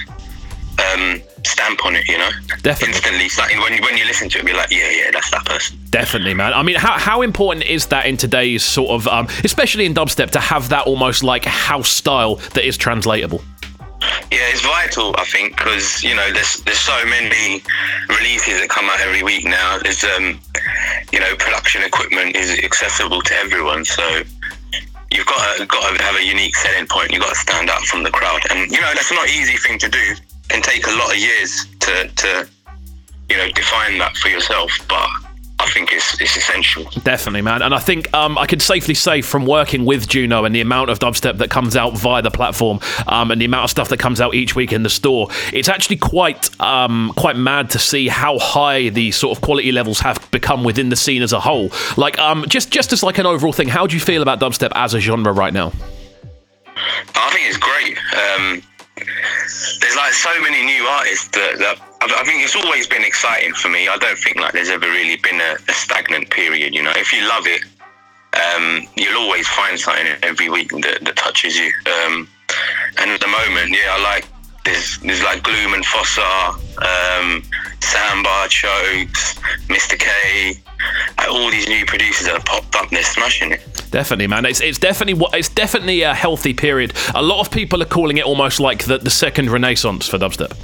um, 0.92 1.20
stamp 1.44 1.84
on 1.84 1.96
it. 1.96 2.08
You 2.08 2.18
know, 2.18 2.30
Definitely. 2.62 3.24
instantly. 3.24 3.58
When 3.58 3.74
you 3.74 3.82
when 3.82 3.96
you 3.96 4.04
listen 4.04 4.28
to 4.30 4.38
it, 4.38 4.46
be 4.46 4.52
like, 4.52 4.70
yeah, 4.70 4.90
yeah, 4.90 5.10
that's 5.12 5.30
that 5.30 5.44
person. 5.44 5.78
Definitely, 5.90 6.34
man. 6.34 6.54
I 6.54 6.62
mean, 6.62 6.76
how, 6.76 6.98
how 6.98 7.22
important 7.22 7.66
is 7.66 7.86
that 7.86 8.06
in 8.06 8.16
today's 8.16 8.62
sort 8.62 8.90
of, 8.90 9.08
um, 9.08 9.26
especially 9.44 9.86
in 9.86 9.94
dubstep, 9.94 10.30
to 10.30 10.40
have 10.40 10.68
that 10.68 10.86
almost 10.86 11.22
like 11.24 11.44
house 11.44 11.90
style 11.90 12.36
that 12.54 12.66
is 12.66 12.76
translatable? 12.76 13.42
Yeah, 14.32 14.48
it's 14.48 14.62
vital, 14.62 15.14
I 15.18 15.24
think, 15.24 15.56
because 15.56 16.02
you 16.02 16.14
know 16.14 16.32
there's 16.32 16.62
there's 16.62 16.78
so 16.78 17.04
many 17.04 17.62
releases 18.08 18.60
that 18.60 18.68
come 18.70 18.88
out 18.88 19.00
every 19.00 19.22
week 19.22 19.44
now. 19.44 19.78
There's 19.78 20.04
um, 20.04 20.40
you 21.12 21.20
know, 21.20 21.34
production 21.36 21.82
equipment 21.82 22.36
is 22.36 22.58
accessible 22.60 23.20
to 23.22 23.34
everyone, 23.34 23.84
so 23.84 24.22
you've 25.10 25.26
got 25.26 25.56
to 25.56 25.66
got 25.66 25.96
to 25.96 26.02
have 26.02 26.16
a 26.16 26.24
unique 26.24 26.56
selling 26.56 26.86
point. 26.86 27.10
You've 27.10 27.22
got 27.22 27.34
to 27.34 27.40
stand 27.40 27.70
out 27.70 27.82
from 27.82 28.02
the 28.02 28.10
crowd, 28.10 28.42
and 28.50 28.70
you 28.70 28.80
know 28.80 28.92
that's 28.94 29.12
not 29.12 29.28
an 29.28 29.34
easy 29.34 29.56
thing 29.56 29.78
to 29.78 29.88
do. 29.88 30.14
Can 30.48 30.62
take 30.62 30.86
a 30.86 30.92
lot 30.92 31.10
of 31.12 31.18
years 31.18 31.66
to 31.80 32.08
to 32.08 32.48
you 33.28 33.36
know 33.36 33.48
define 33.52 33.98
that 33.98 34.16
for 34.16 34.28
yourself, 34.28 34.72
but 34.88 35.08
I 35.60 35.68
think 35.68 35.92
it's, 35.92 36.18
it's 36.18 36.36
essential. 36.38 36.84
Definitely, 37.02 37.42
man. 37.42 37.60
And 37.60 37.74
I 37.74 37.78
think 37.78 38.12
um, 38.14 38.38
I 38.38 38.46
can 38.46 38.60
safely 38.60 38.94
say 38.94 39.20
from 39.20 39.44
working 39.44 39.84
with 39.84 40.08
Juno 40.08 40.46
and 40.46 40.54
the 40.54 40.62
amount 40.62 40.88
of 40.88 40.98
dubstep 40.98 41.36
that 41.36 41.50
comes 41.50 41.76
out 41.76 41.98
via 41.98 42.22
the 42.22 42.30
platform 42.30 42.80
um, 43.06 43.30
and 43.30 43.38
the 43.38 43.44
amount 43.44 43.64
of 43.64 43.70
stuff 43.70 43.90
that 43.90 43.98
comes 43.98 44.22
out 44.22 44.34
each 44.34 44.56
week 44.56 44.72
in 44.72 44.84
the 44.84 44.88
store, 44.88 45.28
it's 45.52 45.68
actually 45.68 45.96
quite 45.96 46.48
um, 46.60 47.12
quite 47.14 47.36
mad 47.36 47.68
to 47.70 47.78
see 47.78 48.08
how 48.08 48.38
high 48.38 48.88
the 48.88 49.10
sort 49.10 49.36
of 49.36 49.42
quality 49.42 49.70
levels 49.70 50.00
have 50.00 50.30
become 50.30 50.64
within 50.64 50.88
the 50.88 50.96
scene 50.96 51.20
as 51.20 51.34
a 51.34 51.40
whole. 51.40 51.70
Like, 51.98 52.18
um, 52.18 52.46
just 52.48 52.70
just 52.70 52.94
as 52.94 53.02
like 53.02 53.18
an 53.18 53.26
overall 53.26 53.52
thing, 53.52 53.68
how 53.68 53.86
do 53.86 53.94
you 53.94 54.00
feel 54.00 54.22
about 54.22 54.40
dubstep 54.40 54.72
as 54.74 54.94
a 54.94 55.00
genre 55.00 55.30
right 55.30 55.52
now? 55.52 55.72
I 57.14 57.30
think 57.32 57.46
it's 57.46 57.58
great. 57.58 57.98
Um, 58.16 58.62
there's 59.80 59.96
like 59.96 60.14
so 60.14 60.40
many 60.40 60.64
new 60.64 60.84
artists 60.84 61.28
that, 61.28 61.58
that 61.58 61.89
I 62.02 62.24
think 62.24 62.42
it's 62.42 62.56
always 62.56 62.86
been 62.86 63.04
exciting 63.04 63.52
for 63.52 63.68
me. 63.68 63.86
I 63.88 63.96
don't 63.98 64.18
think 64.18 64.36
like 64.36 64.52
there's 64.52 64.70
ever 64.70 64.86
really 64.86 65.16
been 65.16 65.40
a, 65.40 65.56
a 65.68 65.72
stagnant 65.72 66.30
period. 66.30 66.74
You 66.74 66.82
know, 66.82 66.92
if 66.96 67.12
you 67.12 67.26
love 67.28 67.46
it, 67.46 67.62
um, 68.32 68.88
you'll 68.96 69.20
always 69.20 69.46
find 69.48 69.78
something 69.78 70.06
every 70.22 70.48
week 70.48 70.70
that, 70.70 70.98
that 71.02 71.16
touches 71.16 71.56
you. 71.56 71.70
Um, 71.86 72.28
and 72.98 73.10
at 73.10 73.20
the 73.20 73.28
moment, 73.28 73.70
yeah, 73.70 73.96
I 73.96 74.02
like 74.02 74.26
there's 74.64 74.98
there's 74.98 75.22
like 75.22 75.42
Gloom 75.42 75.74
and 75.74 75.84
Fossa, 75.84 76.22
um, 76.78 77.42
Samba, 77.80 78.46
Chokes, 78.48 79.38
Mr. 79.68 79.98
K, 79.98 80.60
all 81.28 81.50
these 81.50 81.68
new 81.68 81.84
producers 81.84 82.26
that 82.26 82.34
have 82.34 82.44
popped 82.44 82.74
up. 82.76 82.88
They're 82.90 83.02
smashing 83.02 83.52
it. 83.52 83.60
Definitely, 83.90 84.26
man. 84.26 84.46
It's 84.46 84.60
it's 84.60 84.78
definitely 84.78 85.14
what 85.14 85.34
it's 85.34 85.48
definitely 85.48 86.02
a 86.02 86.14
healthy 86.14 86.54
period. 86.54 86.94
A 87.14 87.22
lot 87.22 87.40
of 87.40 87.50
people 87.50 87.82
are 87.82 87.86
calling 87.86 88.16
it 88.18 88.24
almost 88.24 88.60
like 88.60 88.84
the, 88.84 88.98
the 88.98 89.10
second 89.10 89.50
renaissance 89.50 90.08
for 90.08 90.18
dubstep. 90.18 90.56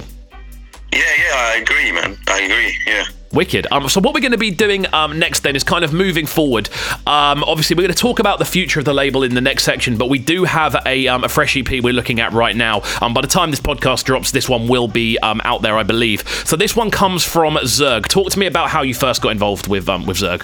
I 1.37 1.57
agree, 1.57 1.91
man. 1.91 2.17
I 2.27 2.41
agree. 2.41 2.77
Yeah. 2.87 3.05
Wicked. 3.31 3.67
Um, 3.71 3.87
so 3.89 4.01
what 4.01 4.13
we're 4.13 4.21
going 4.21 4.31
to 4.31 4.37
be 4.37 4.49
doing 4.51 4.91
um, 4.93 5.19
next 5.19 5.41
then 5.41 5.55
is 5.55 5.63
kind 5.63 5.83
of 5.83 5.93
moving 5.93 6.25
forward. 6.25 6.69
Um, 7.05 7.43
obviously, 7.43 7.75
we're 7.75 7.83
going 7.83 7.93
to 7.93 7.97
talk 7.97 8.19
about 8.19 8.39
the 8.39 8.45
future 8.45 8.79
of 8.79 8.85
the 8.85 8.93
label 8.93 9.21
in 9.21 9.35
the 9.35 9.41
next 9.41 9.63
section, 9.63 9.97
but 9.97 10.09
we 10.09 10.17
do 10.17 10.45
have 10.45 10.75
a, 10.85 11.07
um, 11.07 11.23
a 11.23 11.29
fresh 11.29 11.55
EP 11.55 11.69
we're 11.83 11.93
looking 11.93 12.19
at 12.19 12.33
right 12.33 12.55
now. 12.55 12.81
Um, 13.01 13.13
by 13.13 13.21
the 13.21 13.27
time 13.27 13.51
this 13.51 13.59
podcast 13.59 14.05
drops, 14.05 14.31
this 14.31 14.49
one 14.49 14.67
will 14.67 14.87
be 14.87 15.19
um, 15.19 15.41
out 15.43 15.61
there, 15.61 15.77
I 15.77 15.83
believe. 15.83 16.27
So 16.45 16.55
this 16.55 16.75
one 16.75 16.89
comes 16.89 17.23
from 17.23 17.55
Zerg. 17.57 18.07
Talk 18.07 18.31
to 18.31 18.39
me 18.39 18.47
about 18.47 18.69
how 18.69 18.81
you 18.81 18.95
first 18.95 19.21
got 19.21 19.29
involved 19.29 19.67
with 19.67 19.87
um, 19.89 20.05
with 20.05 20.17
Zerg. 20.17 20.41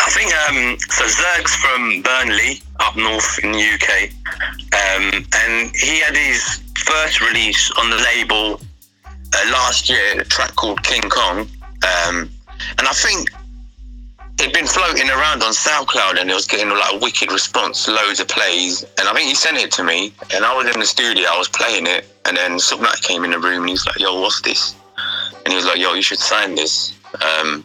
I 0.00 0.10
think 0.10 0.34
um, 0.48 0.78
so. 0.90 1.04
Zerg's 1.04 1.54
from 1.56 2.02
Burnley, 2.02 2.60
up 2.80 2.96
north 2.96 3.38
in 3.42 3.52
the 3.52 3.58
UK, 3.58 4.10
um, 4.74 5.26
and 5.32 5.74
he 5.74 6.00
had 6.00 6.14
his 6.14 6.60
first 6.76 7.20
release 7.22 7.70
on 7.78 7.88
the 7.88 7.96
label 7.96 8.60
uh, 9.34 9.50
last 9.52 9.88
year, 9.88 10.20
a 10.20 10.24
track 10.24 10.54
called 10.56 10.82
King 10.82 11.02
Kong, 11.02 11.40
um, 11.40 12.30
and 12.78 12.88
I 12.88 12.92
think 12.92 13.30
it'd 14.40 14.52
been 14.52 14.66
floating 14.66 15.08
around 15.10 15.42
on 15.42 15.52
SoundCloud, 15.52 16.20
and 16.20 16.30
it 16.30 16.34
was 16.34 16.46
getting 16.46 16.70
like 16.70 16.94
a 16.94 16.98
wicked 16.98 17.32
response, 17.32 17.88
loads 17.88 18.20
of 18.20 18.28
plays, 18.28 18.84
and 18.98 19.08
I 19.08 19.14
think 19.14 19.28
he 19.28 19.34
sent 19.34 19.56
it 19.58 19.72
to 19.72 19.84
me, 19.84 20.12
and 20.34 20.44
I 20.44 20.56
was 20.56 20.72
in 20.72 20.80
the 20.80 20.86
studio, 20.86 21.28
I 21.30 21.38
was 21.38 21.48
playing 21.48 21.86
it, 21.86 22.06
and 22.24 22.36
then 22.36 22.52
Subnat 22.58 23.02
came 23.02 23.24
in 23.24 23.32
the 23.32 23.38
room, 23.38 23.62
and 23.62 23.70
he's 23.70 23.86
like, 23.86 23.98
"Yo, 23.98 24.20
what's 24.20 24.40
this?" 24.42 24.74
And 25.44 25.48
he 25.48 25.56
was 25.56 25.66
like, 25.66 25.78
"Yo, 25.78 25.94
you 25.94 26.02
should 26.02 26.18
sign 26.18 26.54
this." 26.54 26.94
Um, 27.22 27.64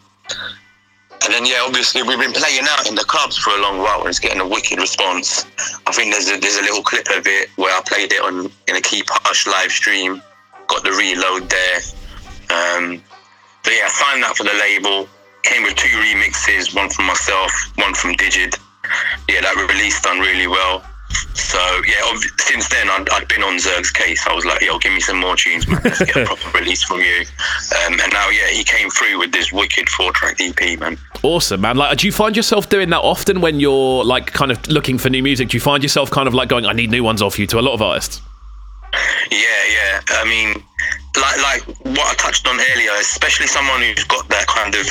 and 1.25 1.33
then, 1.33 1.45
yeah, 1.45 1.61
obviously 1.65 2.01
we've 2.01 2.19
been 2.19 2.33
playing 2.33 2.65
out 2.69 2.87
in 2.87 2.95
the 2.95 3.03
clubs 3.03 3.37
for 3.37 3.51
a 3.51 3.61
long 3.61 3.79
while, 3.79 3.99
and 3.99 4.09
it's 4.09 4.19
getting 4.19 4.39
a 4.39 4.47
wicked 4.47 4.79
response. 4.79 5.45
I 5.85 5.91
think 5.91 6.13
there's 6.13 6.29
a 6.29 6.39
there's 6.39 6.57
a 6.57 6.61
little 6.61 6.81
clip 6.81 7.07
of 7.09 7.27
it 7.27 7.49
where 7.57 7.75
I 7.75 7.81
played 7.87 8.11
it 8.13 8.21
on 8.21 8.51
in 8.67 8.75
a 8.75 8.81
Keep 8.81 9.05
Hush 9.09 9.45
live 9.45 9.71
stream. 9.71 10.21
Got 10.69 10.83
the 10.83 10.91
reload 10.91 11.49
there. 11.49 11.77
Um, 12.49 13.03
but 13.63 13.73
yeah, 13.73 13.87
signed 13.89 14.23
that 14.23 14.37
for 14.37 14.43
the 14.43 14.53
label. 14.53 15.09
Came 15.43 15.63
with 15.63 15.75
two 15.75 15.95
remixes, 15.97 16.75
one 16.75 16.89
from 16.89 17.05
myself, 17.05 17.51
one 17.75 17.93
from 17.93 18.13
Digid. 18.13 18.55
Yeah, 19.27 19.41
that 19.41 19.67
release 19.69 20.01
done 20.01 20.19
really 20.19 20.47
well. 20.47 20.83
So 21.33 21.59
yeah, 21.87 22.01
since 22.37 22.69
then 22.69 22.89
I'd, 22.89 23.09
I'd, 23.09 23.27
been 23.27 23.41
on 23.41 23.57
Zerg's 23.57 23.89
case. 23.91 24.27
I 24.27 24.33
was 24.33 24.45
like, 24.45 24.61
"Yo, 24.61 24.77
give 24.77 24.93
me 24.93 24.99
some 24.99 25.19
more 25.19 25.35
tunes, 25.35 25.67
man. 25.67 25.81
Let's 25.83 25.99
get 25.99 26.15
a 26.15 26.25
proper 26.25 26.57
release 26.57 26.83
from 26.83 26.99
you." 26.99 27.25
Um, 27.85 27.99
and 27.99 28.13
now, 28.13 28.29
yeah, 28.29 28.47
he 28.49 28.63
came 28.63 28.89
through 28.89 29.17
with 29.17 29.31
this 29.31 29.51
wicked 29.51 29.89
four-track 29.89 30.39
EP, 30.39 30.79
man. 30.79 30.97
Awesome, 31.23 31.61
man. 31.61 31.77
Like, 31.77 31.97
do 31.97 32.05
you 32.05 32.13
find 32.13 32.35
yourself 32.35 32.69
doing 32.69 32.89
that 32.91 32.99
often 32.99 33.41
when 33.41 33.59
you're 33.59 34.03
like 34.03 34.27
kind 34.33 34.51
of 34.51 34.67
looking 34.67 34.97
for 34.99 35.09
new 35.09 35.23
music? 35.23 35.49
Do 35.49 35.57
you 35.57 35.61
find 35.61 35.81
yourself 35.81 36.11
kind 36.11 36.27
of 36.27 36.35
like 36.35 36.49
going, 36.49 36.65
"I 36.65 36.73
need 36.73 36.91
new 36.91 37.03
ones 37.03 37.21
off 37.21 37.39
you" 37.39 37.47
to 37.47 37.59
a 37.59 37.61
lot 37.61 37.73
of 37.73 37.81
artists? 37.81 38.21
Yeah, 39.31 39.61
yeah. 39.71 40.01
I 40.09 40.25
mean, 40.25 40.63
like 41.15 41.37
like 41.41 41.61
what 41.85 42.07
I 42.07 42.15
touched 42.15 42.47
on 42.47 42.59
earlier, 42.73 42.91
especially 42.99 43.47
someone 43.47 43.81
who's 43.81 44.03
got 44.05 44.27
that 44.29 44.47
kind 44.47 44.75
of 44.75 44.87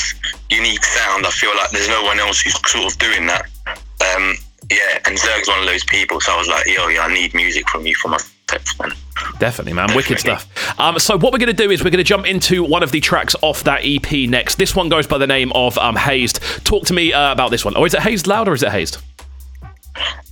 unique 0.51 0.85
sound. 0.85 1.27
I 1.27 1.31
feel 1.31 1.55
like 1.57 1.71
there's 1.71 1.89
no 1.89 2.03
one 2.03 2.19
else 2.19 2.41
who's 2.41 2.55
sort 2.71 2.93
of 2.93 2.99
doing 2.99 3.27
that. 3.27 3.47
Um, 3.67 4.35
yeah, 4.71 4.99
and 5.07 5.17
Zerg's 5.17 5.49
one 5.49 5.61
of 5.61 5.67
those 5.67 5.85
people. 5.85 6.21
So 6.21 6.33
I 6.33 6.39
was 6.39 6.49
like, 6.49 6.67
yo, 6.67 6.89
yeah, 6.89 7.03
I 7.03 7.13
need 7.13 7.35
music 7.35 7.69
from 7.69 7.87
you 7.87 7.95
for 7.95 8.09
my 8.09 8.19
sets, 8.51 8.79
man. 8.79 8.93
Definitely, 9.39 9.73
man. 9.73 9.89
Definitely. 9.89 9.97
Wicked 9.97 10.21
stuff. 10.21 10.81
Um, 10.81 10.99
so 10.99 11.17
what 11.17 11.33
we're 11.33 11.39
going 11.39 11.49
to 11.49 11.53
do 11.53 11.71
is 11.71 11.83
we're 11.83 11.91
going 11.91 11.99
to 11.99 12.05
jump 12.05 12.27
into 12.27 12.63
one 12.63 12.83
of 12.83 12.93
the 12.93 13.01
tracks 13.01 13.35
off 13.43 13.65
that 13.65 13.81
EP 13.83 14.29
next. 14.29 14.57
This 14.57 14.77
one 14.77 14.89
goes 14.89 15.07
by 15.07 15.19
the 15.19 15.27
name 15.27 15.53
of 15.55 15.79
um, 15.79 15.97
Hazed. 15.97 16.41
Talk 16.65 16.85
to 16.87 16.93
me 16.93 17.13
uh, 17.13 17.33
about 17.33 17.51
this 17.51 17.65
one. 17.65 17.77
Or 17.77 17.87
is 17.87 17.95
it 17.95 18.01
Hazed 18.01 18.27
Loud 18.27 18.49
or 18.49 18.55
is 18.55 18.63
it 18.63 18.71
Hazed? 18.71 18.99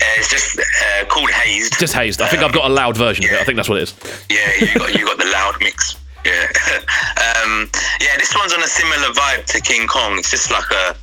Uh, 0.00 0.04
it's 0.18 0.28
just 0.30 0.58
uh, 0.58 1.04
called 1.06 1.30
Hazed. 1.30 1.78
Just 1.78 1.94
Hazed. 1.94 2.20
I 2.20 2.28
think 2.28 2.42
um, 2.42 2.48
I've 2.48 2.54
got 2.54 2.70
a 2.70 2.74
loud 2.74 2.96
version 2.96 3.24
yeah. 3.24 3.30
of 3.30 3.34
it. 3.36 3.40
I 3.40 3.44
think 3.44 3.56
that's 3.56 3.68
what 3.68 3.78
it 3.78 3.84
is. 3.84 3.94
Yeah, 4.28 4.66
you 4.66 4.78
got 4.78 4.94
you 4.94 5.06
got 5.06 5.18
the 5.18 5.24
loud 5.24 5.54
mix. 5.60 5.96
Yeah. 6.24 6.32
um, 7.22 7.70
yeah, 8.00 8.16
this 8.18 8.34
one's 8.34 8.52
on 8.52 8.62
a 8.62 8.66
similar 8.66 9.08
vibe 9.14 9.46
to 9.46 9.60
King 9.60 9.86
Kong. 9.86 10.18
It's 10.18 10.30
just 10.30 10.50
like 10.50 10.70
a 10.70 10.96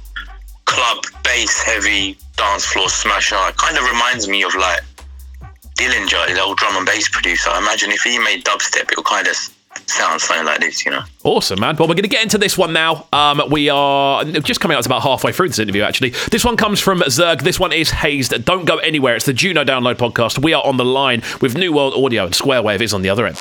club 0.66 1.04
bass 1.24 1.62
heavy 1.62 2.18
dance 2.36 2.66
floor 2.66 2.90
smasher. 2.90 3.38
It 3.48 3.58
kind 3.58 3.78
of 3.78 3.84
reminds 3.86 4.28
me 4.28 4.44
of 4.44 4.54
like 4.56 4.82
Dillinja, 5.76 6.28
the 6.28 6.42
old 6.42 6.58
drum 6.58 6.76
and 6.78 6.86
bass 6.86 7.10
producer. 7.10 7.50
I 7.50 7.60
imagine 7.60 7.92
if 7.92 8.04
he 8.04 8.20
made 8.20 8.44
dubstep, 8.46 8.92
it 8.92 8.98
would 8.98 9.06
kind 9.06 9.28
of 9.28 9.36
sound 9.86 10.22
something 10.22 10.46
like 10.46 10.60
this, 10.60 10.86
you 10.86 10.92
know. 10.92 11.04
Awesome, 11.24 11.60
man. 11.60 11.76
Well, 11.78 11.88
we're 11.88 11.96
going 11.96 12.04
to 12.04 12.10
get 12.10 12.24
into 12.24 12.38
this 12.38 12.58
one 12.58 12.74
now. 12.74 13.08
Um, 13.14 13.42
we 13.50 13.70
are 13.70 14.24
just 14.24 14.60
coming 14.60 14.78
out 14.78 14.84
to 14.84 14.90
about 14.90 15.04
halfway 15.04 15.32
through 15.32 15.50
this 15.50 15.60
interview, 15.60 15.84
actually. 15.84 16.12
This 16.32 16.46
one 16.46 16.58
comes 16.58 16.80
from 16.80 17.00
Zerg. 17.02 17.42
This 17.42 17.60
one 17.60 17.74
is 17.74 17.90
Hazed. 17.92 18.46
Don't 18.46 18.66
go 18.66 18.78
anywhere. 18.78 19.16
It's 19.16 19.26
the 19.26 19.34
Juno 19.34 19.64
Download 19.64 19.96
podcast. 19.96 20.42
We 20.44 20.54
are 20.54 20.64
on 20.66 20.78
the 20.78 20.86
line 20.86 21.22
with 21.42 21.58
New 21.58 21.74
World 21.74 21.94
Audio, 21.94 22.26
and 22.26 22.36
Square 22.36 22.64
Wave 22.64 22.82
is 22.82 22.94
on 22.94 23.02
the 23.02 23.10
other 23.10 23.26
end. 23.28 23.38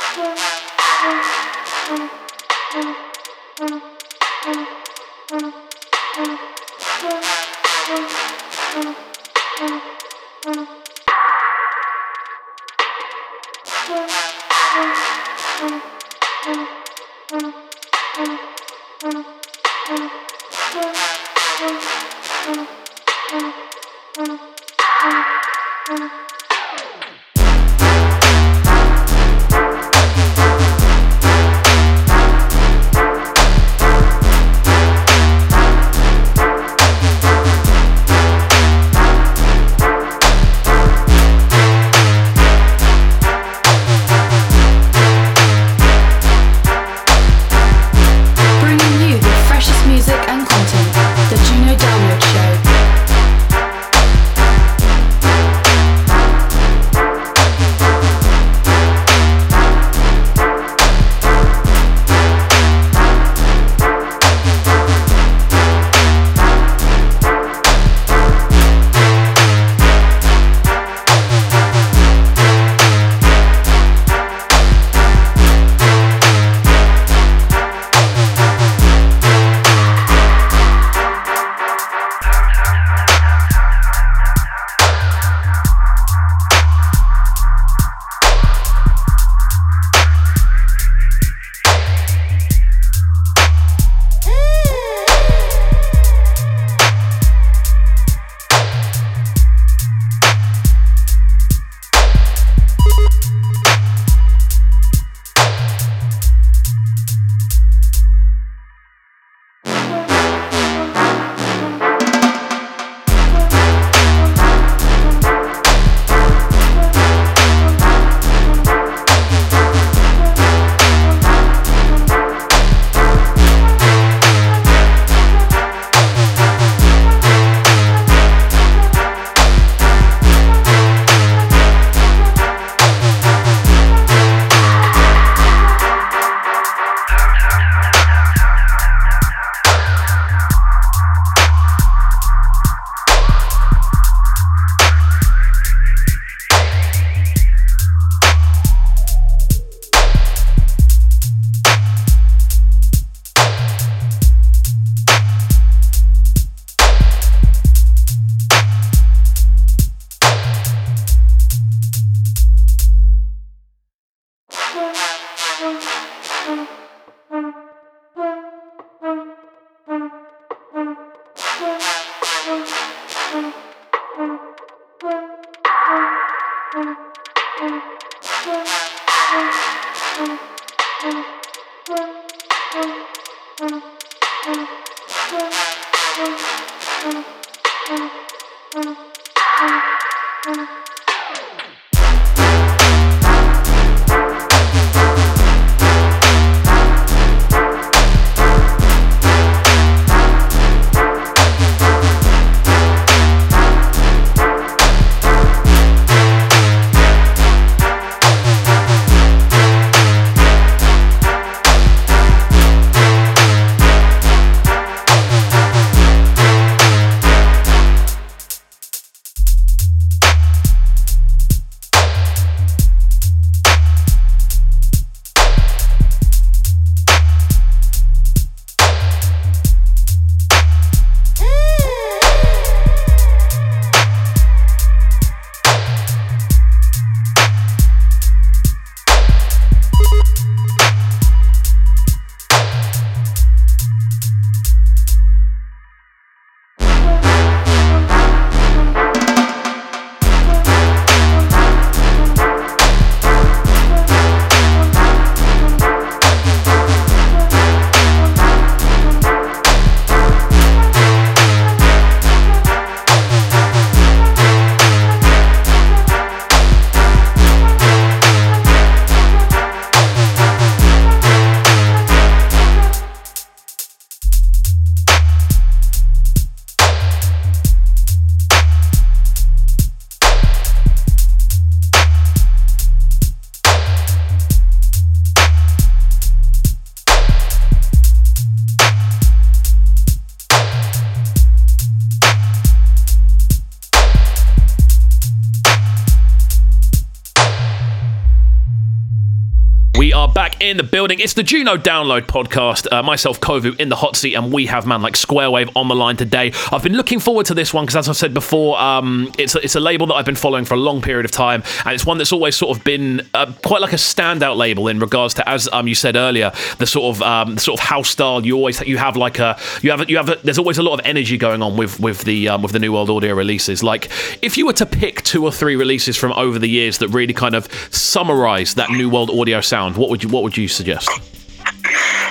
In 300.62 300.76
the 300.76 300.82
building. 300.84 301.18
It's 301.18 301.34
the 301.34 301.42
Juno 301.42 301.76
Download 301.76 302.22
podcast. 302.22 302.86
Uh, 302.90 303.02
myself, 303.02 303.40
Kovu, 303.40 303.78
in 303.80 303.88
the 303.88 303.96
hot 303.96 304.14
seat, 304.14 304.34
and 304.34 304.52
we 304.52 304.66
have 304.66 304.86
man 304.86 305.02
like 305.02 305.14
Squarewave 305.14 305.70
on 305.74 305.88
the 305.88 305.94
line 305.94 306.16
today. 306.16 306.52
I've 306.70 306.82
been 306.82 306.94
looking 306.94 307.18
forward 307.18 307.46
to 307.46 307.54
this 307.54 307.74
one 307.74 307.84
because, 307.84 307.96
as 307.96 308.08
I've 308.08 308.16
said 308.16 308.32
before, 308.32 308.80
um, 308.80 309.32
it's 309.36 309.56
a, 309.56 309.64
it's 309.64 309.74
a 309.74 309.80
label 309.80 310.06
that 310.06 310.14
I've 310.14 310.24
been 310.24 310.36
following 310.36 310.64
for 310.64 310.74
a 310.74 310.78
long 310.78 311.02
period 311.02 311.24
of 311.24 311.32
time, 311.32 311.64
and 311.84 311.94
it's 311.94 312.06
one 312.06 312.18
that's 312.18 312.32
always 312.32 312.54
sort 312.54 312.76
of 312.76 312.84
been 312.84 313.28
uh, 313.34 313.52
quite 313.64 313.80
like 313.80 313.92
a 313.92 313.96
standout 313.96 314.56
label 314.56 314.86
in 314.86 315.00
regards 315.00 315.34
to, 315.34 315.48
as 315.48 315.68
um, 315.72 315.88
you 315.88 315.96
said 315.96 316.14
earlier, 316.14 316.52
the 316.78 316.86
sort 316.86 317.16
of 317.16 317.22
um, 317.22 317.56
the 317.56 317.60
sort 317.60 317.80
of 317.80 317.86
house 317.86 318.10
style. 318.10 318.46
You 318.46 318.54
always 318.54 318.80
you 318.82 318.98
have 318.98 319.16
like 319.16 319.40
a 319.40 319.58
you 319.82 319.90
have 319.90 320.08
you 320.08 320.16
have 320.16 320.28
a, 320.28 320.36
there's 320.44 320.58
always 320.58 320.78
a 320.78 320.82
lot 320.82 320.94
of 320.94 321.04
energy 321.04 321.36
going 321.36 321.62
on 321.62 321.76
with 321.76 321.98
with 321.98 322.22
the 322.22 322.48
um, 322.48 322.62
with 322.62 322.72
the 322.72 322.78
New 322.78 322.92
World 322.92 323.10
Audio 323.10 323.34
releases. 323.34 323.82
Like 323.82 324.08
if 324.42 324.56
you 324.56 324.66
were 324.66 324.72
to 324.74 324.86
pick 324.86 325.22
two 325.22 325.44
or 325.44 325.50
three 325.50 325.74
releases 325.74 326.16
from 326.16 326.32
over 326.34 326.58
the 326.58 326.68
years 326.68 326.98
that 326.98 327.08
really 327.08 327.34
kind 327.34 327.56
of 327.56 327.68
summarize 327.92 328.74
that 328.74 328.90
New 328.90 329.10
World 329.10 329.28
Audio 329.28 329.60
sound, 329.60 329.96
what 329.96 330.11
would 330.12 330.22
you 330.22 330.28
what 330.28 330.42
would 330.42 330.56
you 330.56 330.68
suggest? 330.68 331.08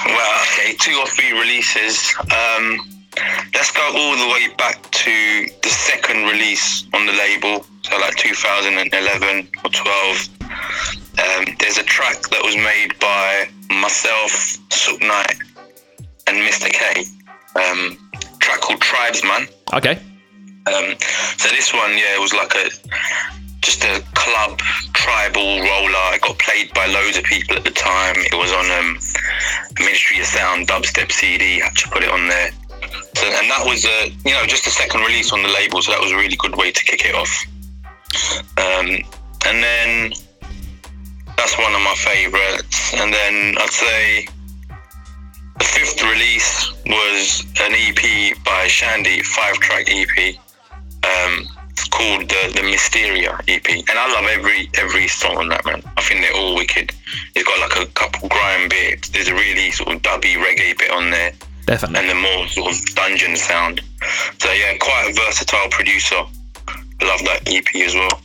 Well, 0.05 0.41
okay, 0.43 0.75
two 0.79 0.95
or 0.97 1.07
three 1.07 1.31
releases. 1.31 2.13
Um, 2.21 2.87
let's 3.55 3.71
go 3.71 3.81
all 3.81 4.15
the 4.15 4.31
way 4.31 4.53
back 4.55 4.89
to 4.91 5.45
the 5.63 5.69
second 5.69 6.25
release 6.25 6.85
on 6.93 7.07
the 7.07 7.13
label, 7.13 7.65
so 7.81 7.97
like 7.97 8.15
2011 8.17 9.49
or 9.65 9.71
12. 9.71 10.29
Um, 10.41 11.55
there's 11.59 11.79
a 11.79 11.83
track 11.83 12.21
that 12.29 12.41
was 12.43 12.55
made 12.55 12.97
by 12.99 13.49
myself, 13.73 14.31
Sukh 14.69 15.01
Knight, 15.01 15.37
and 16.27 16.37
Mr. 16.37 16.71
K. 16.71 17.03
Um, 17.55 17.97
track 18.39 18.61
called 18.61 18.79
Tribesman. 18.79 19.47
Okay. 19.73 19.99
Um, 20.67 20.95
so 21.37 21.49
this 21.49 21.73
one, 21.73 21.91
yeah, 21.93 22.15
it 22.15 22.21
was 22.21 22.33
like 22.33 22.53
a 22.53 22.69
just 23.61 23.83
a 23.83 24.03
club 24.13 24.59
tribal 24.93 25.59
roller. 25.61 26.07
It 26.13 26.21
got 26.21 26.37
played 26.39 26.73
by 26.73 26.87
loads 26.87 27.17
of 27.17 27.23
people 27.23 27.55
at 27.55 27.63
the 27.63 27.71
time. 27.71 28.15
It 28.17 28.33
was 28.33 28.51
on 28.51 28.65
um, 28.71 28.99
Ministry 29.79 30.19
of 30.19 30.25
Sound 30.25 30.67
dubstep 30.67 31.11
CD. 31.11 31.59
Had 31.59 31.75
to 31.75 31.89
put 31.89 32.03
it 32.03 32.09
on 32.09 32.27
there. 32.27 32.51
So, 33.15 33.27
and 33.27 33.49
that 33.49 33.63
was 33.65 33.85
a 33.85 34.09
you 34.25 34.33
know 34.33 34.45
just 34.45 34.65
a 34.67 34.71
second 34.71 35.01
release 35.01 35.31
on 35.31 35.43
the 35.43 35.49
label, 35.49 35.81
so 35.81 35.91
that 35.91 36.01
was 36.01 36.11
a 36.11 36.17
really 36.17 36.35
good 36.35 36.55
way 36.55 36.71
to 36.71 36.83
kick 36.83 37.05
it 37.05 37.15
off. 37.15 37.45
Um, 38.57 38.87
and 39.45 39.63
then 39.63 40.11
that's 41.37 41.57
one 41.57 41.73
of 41.73 41.81
my 41.81 41.95
favourites. 41.97 42.93
And 42.93 43.13
then 43.13 43.55
I'd 43.57 43.69
say 43.69 44.27
the 45.57 45.63
fifth 45.63 46.01
release 46.03 46.71
was 46.85 47.45
an 47.61 47.73
EP 47.73 48.43
by 48.43 48.67
Shandy, 48.67 49.21
five 49.21 49.55
track 49.55 49.85
EP. 49.87 50.35
Um, 51.03 51.47
called 51.89 52.29
the 52.29 52.51
the 52.55 52.63
Mysteria 52.63 53.39
EP, 53.47 53.67
and 53.69 53.97
I 53.97 54.13
love 54.13 54.25
every 54.29 54.69
every 54.77 55.07
song 55.07 55.37
on 55.37 55.49
that 55.49 55.65
man. 55.65 55.81
I 55.97 56.01
think 56.01 56.21
they're 56.21 56.35
all 56.35 56.55
wicked. 56.55 56.91
It's 57.35 57.47
got 57.47 57.59
like 57.59 57.87
a 57.87 57.91
couple 57.91 58.29
grime 58.29 58.69
bits. 58.69 59.09
There's 59.09 59.27
a 59.27 59.33
really 59.33 59.71
sort 59.71 59.95
of 59.95 60.01
dubby 60.01 60.35
reggae 60.35 60.77
bit 60.77 60.91
on 60.91 61.09
there, 61.09 61.33
Definitely. 61.65 61.99
and 61.99 62.09
the 62.09 62.21
more 62.21 62.47
sort 62.47 62.71
of 62.71 62.95
dungeon 62.95 63.35
sound. 63.35 63.81
So 64.39 64.51
yeah, 64.51 64.77
quite 64.79 65.11
a 65.11 65.13
versatile 65.13 65.69
producer. 65.69 66.21
I 66.67 67.05
love 67.05 67.21
that 67.25 67.41
EP 67.47 67.65
as 67.87 67.95
well. 67.95 68.21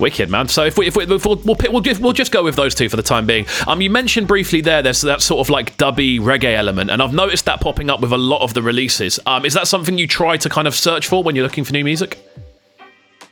Wicked 0.00 0.28
man. 0.28 0.48
So 0.48 0.64
if 0.64 0.76
we 0.76 0.86
if 0.88 0.96
we 0.96 1.06
we'll, 1.06 1.20
we'll, 1.24 1.56
we'll, 1.70 1.80
just, 1.80 2.00
we'll 2.00 2.12
just 2.12 2.32
go 2.32 2.42
with 2.42 2.56
those 2.56 2.74
two 2.74 2.88
for 2.88 2.96
the 2.96 3.02
time 3.02 3.26
being. 3.26 3.46
Um, 3.66 3.80
you 3.80 3.90
mentioned 3.90 4.26
briefly 4.26 4.60
there. 4.60 4.82
There's 4.82 5.02
that 5.02 5.22
sort 5.22 5.40
of 5.40 5.50
like 5.50 5.76
dubby 5.76 6.18
reggae 6.18 6.56
element, 6.56 6.90
and 6.90 7.00
I've 7.00 7.12
noticed 7.14 7.44
that 7.44 7.60
popping 7.60 7.90
up 7.90 8.00
with 8.00 8.12
a 8.12 8.18
lot 8.18 8.42
of 8.42 8.54
the 8.54 8.62
releases. 8.62 9.20
Um, 9.26 9.44
is 9.44 9.54
that 9.54 9.68
something 9.68 9.96
you 9.96 10.08
try 10.08 10.36
to 10.38 10.48
kind 10.48 10.66
of 10.66 10.74
search 10.74 11.06
for 11.06 11.22
when 11.22 11.36
you're 11.36 11.44
looking 11.44 11.64
for 11.64 11.72
new 11.72 11.84
music? 11.84 12.18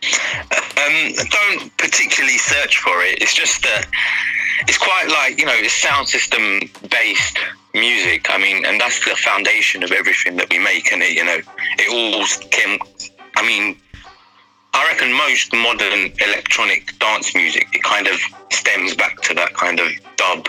Um, 0.02 1.14
I 1.16 1.26
don't 1.30 1.76
particularly 1.76 2.38
search 2.38 2.78
for 2.78 3.02
it. 3.02 3.22
It's 3.22 3.34
just 3.34 3.62
that 3.62 3.86
it's 4.66 4.78
quite 4.78 5.08
like 5.08 5.38
you 5.38 5.46
know, 5.46 5.54
it's 5.54 5.74
sound 5.74 6.08
system 6.08 6.60
based 6.90 7.38
music. 7.74 8.26
I 8.28 8.38
mean, 8.38 8.64
and 8.64 8.80
that's 8.80 9.04
the 9.04 9.14
foundation 9.16 9.82
of 9.82 9.92
everything 9.92 10.36
that 10.36 10.50
we 10.50 10.58
make, 10.58 10.92
and 10.92 11.02
it 11.02 11.12
you 11.12 11.24
know, 11.24 11.38
it 11.78 11.88
all 11.88 12.24
can. 12.50 12.78
I 13.36 13.46
mean, 13.46 13.76
I 14.74 14.86
reckon 14.88 15.12
most 15.12 15.52
modern 15.52 16.12
electronic 16.26 16.98
dance 16.98 17.34
music 17.34 17.68
it 17.72 17.82
kind 17.82 18.06
of 18.08 18.20
stems 18.50 18.94
back 18.94 19.20
to 19.22 19.34
that 19.34 19.54
kind 19.54 19.78
of 19.78 19.88
dub 20.16 20.48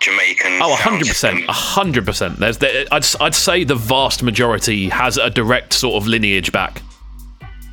Jamaican. 0.00 0.58
Oh, 0.60 0.76
sound 0.76 1.02
100%. 1.02 1.04
system. 1.06 1.38
100%. 1.42 2.36
There's 2.36 2.58
the, 2.58 2.92
I'd, 2.92 3.06
I'd 3.20 3.34
say 3.34 3.64
the 3.64 3.76
vast 3.76 4.22
majority 4.22 4.88
has 4.88 5.16
a 5.16 5.30
direct 5.30 5.72
sort 5.72 6.02
of 6.02 6.08
lineage 6.08 6.50
back. 6.50 6.82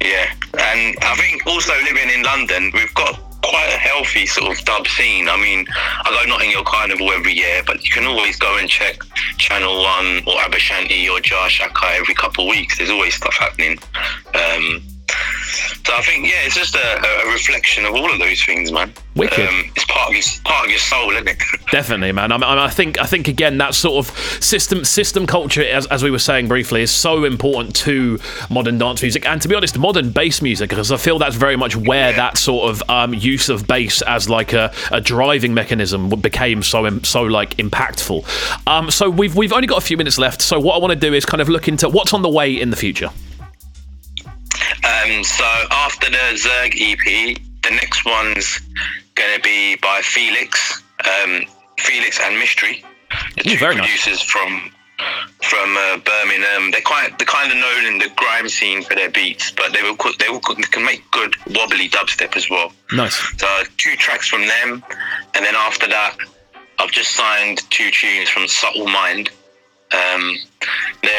Yeah, 0.01 0.31
and 0.53 0.95
I 1.01 1.15
think 1.17 1.45
also 1.45 1.73
living 1.83 2.09
in 2.09 2.23
London, 2.23 2.71
we've 2.73 2.93
got 2.93 3.19
quite 3.41 3.69
a 3.73 3.77
healthy 3.77 4.25
sort 4.25 4.57
of 4.57 4.63
dub 4.65 4.87
scene. 4.87 5.27
I 5.27 5.37
mean, 5.37 5.65
I 5.69 6.09
go 6.09 6.29
Notting 6.29 6.51
Hill 6.51 6.63
Carnival 6.63 7.11
every 7.11 7.33
year, 7.33 7.61
but 7.65 7.83
you 7.83 7.91
can 7.91 8.05
always 8.05 8.37
go 8.37 8.57
and 8.57 8.69
check 8.69 9.01
Channel 9.37 9.81
One 9.81 10.21
or 10.27 10.39
Aba 10.41 10.57
Shanti 10.57 11.09
or 11.09 11.19
Jah 11.19 11.47
Shaka 11.49 11.87
every 11.95 12.13
couple 12.13 12.45
of 12.45 12.49
weeks. 12.49 12.77
There's 12.77 12.89
always 12.89 13.15
stuff 13.15 13.35
happening. 13.39 13.77
Um, 14.33 14.81
So 15.85 15.95
I 15.95 16.01
think 16.01 16.25
yeah, 16.27 16.33
it's 16.45 16.55
just 16.55 16.75
a, 16.75 17.27
a 17.27 17.31
reflection 17.31 17.83
of 17.85 17.95
all 17.95 18.11
of 18.11 18.19
those 18.19 18.43
things, 18.43 18.71
man. 18.71 18.93
Wicked. 19.15 19.39
Um, 19.47 19.63
it's 19.75 19.85
part 19.85 20.09
of 20.09 20.13
your 20.15 20.23
part 20.43 20.65
of 20.65 20.69
your 20.69 20.79
soul, 20.79 21.09
isn't 21.11 21.27
it? 21.27 21.37
Definitely, 21.71 22.11
man. 22.11 22.31
I, 22.31 22.37
mean, 22.37 22.43
I 22.43 22.69
think 22.69 22.99
I 23.01 23.05
think 23.05 23.27
again 23.27 23.57
that 23.57 23.73
sort 23.73 24.05
of 24.07 24.15
system 24.43 24.85
system 24.85 25.25
culture, 25.25 25.63
as, 25.63 25.87
as 25.87 26.03
we 26.03 26.11
were 26.11 26.19
saying 26.19 26.47
briefly, 26.47 26.83
is 26.83 26.91
so 26.91 27.23
important 27.23 27.75
to 27.77 28.19
modern 28.51 28.77
dance 28.77 29.01
music 29.01 29.25
and 29.25 29.41
to 29.41 29.47
be 29.47 29.55
honest, 29.55 29.79
modern 29.79 30.11
bass 30.11 30.41
music 30.43 30.69
because 30.69 30.91
I 30.91 30.97
feel 30.97 31.17
that's 31.17 31.35
very 31.35 31.55
much 31.55 31.75
where 31.75 32.11
Yeah. 32.11 32.17
that 32.17 32.37
sort 32.37 32.69
of 32.69 32.83
um, 32.87 33.13
use 33.15 33.49
of 33.49 33.65
bass 33.65 34.03
as 34.03 34.29
like 34.29 34.53
a, 34.53 34.71
a 34.91 35.01
driving 35.01 35.53
mechanism 35.55 36.09
became 36.09 36.61
so 36.61 36.99
so 36.99 37.23
like 37.23 37.55
impactful. 37.57 38.25
Um, 38.67 38.91
so 38.91 39.09
we've 39.09 39.35
we've 39.35 39.53
only 39.53 39.67
got 39.67 39.79
a 39.79 39.85
few 39.85 39.97
minutes 39.97 40.19
left. 40.19 40.41
So 40.41 40.59
what 40.59 40.75
I 40.75 40.77
want 40.77 40.93
to 40.93 40.99
do 40.99 41.15
is 41.15 41.25
kind 41.25 41.41
of 41.41 41.49
look 41.49 41.67
into 41.67 41.89
what's 41.89 42.13
on 42.13 42.21
the 42.21 42.29
way 42.29 42.59
in 42.61 42.69
the 42.69 42.77
future. 42.77 43.09
Um, 44.83 45.23
so 45.23 45.45
after 45.71 46.09
the 46.09 46.17
Zerg 46.35 46.73
EP, 46.79 47.37
the 47.63 47.71
next 47.71 48.05
one's 48.05 48.59
going 49.15 49.35
to 49.35 49.41
be 49.41 49.75
by 49.77 50.01
Felix, 50.01 50.81
um, 51.05 51.41
Felix 51.79 52.19
and 52.21 52.37
Mystery, 52.37 52.83
the 53.35 53.41
Ooh, 53.41 53.53
two 53.53 53.57
very 53.57 53.75
nice. 53.75 53.85
producers 53.87 54.21
from 54.21 54.71
from 55.41 55.77
uh, 55.77 55.97
Birmingham. 55.97 56.71
They're 56.71 56.81
quite 56.81 57.17
they're 57.17 57.25
kind 57.25 57.51
of 57.51 57.57
known 57.57 57.85
in 57.85 57.97
the 57.99 58.09
grime 58.15 58.49
scene 58.49 58.83
for 58.83 58.95
their 58.95 59.09
beats, 59.09 59.51
but 59.51 59.73
they 59.73 59.81
will 59.81 59.95
they 60.19 60.29
will 60.29 60.41
they 60.55 60.63
can 60.63 60.85
make 60.85 61.09
good 61.11 61.35
wobbly 61.55 61.89
dubstep 61.89 62.35
as 62.35 62.49
well. 62.49 62.71
Nice. 62.93 63.15
So 63.37 63.47
two 63.77 63.95
tracks 63.95 64.27
from 64.27 64.41
them, 64.41 64.83
and 65.35 65.45
then 65.45 65.55
after 65.55 65.87
that, 65.87 66.17
I've 66.79 66.91
just 66.91 67.11
signed 67.11 67.69
two 67.69 67.91
tunes 67.91 68.29
from 68.29 68.47
Subtle 68.47 68.87
Mind. 68.87 69.29
Um, 69.91 70.37
they're 71.01 71.18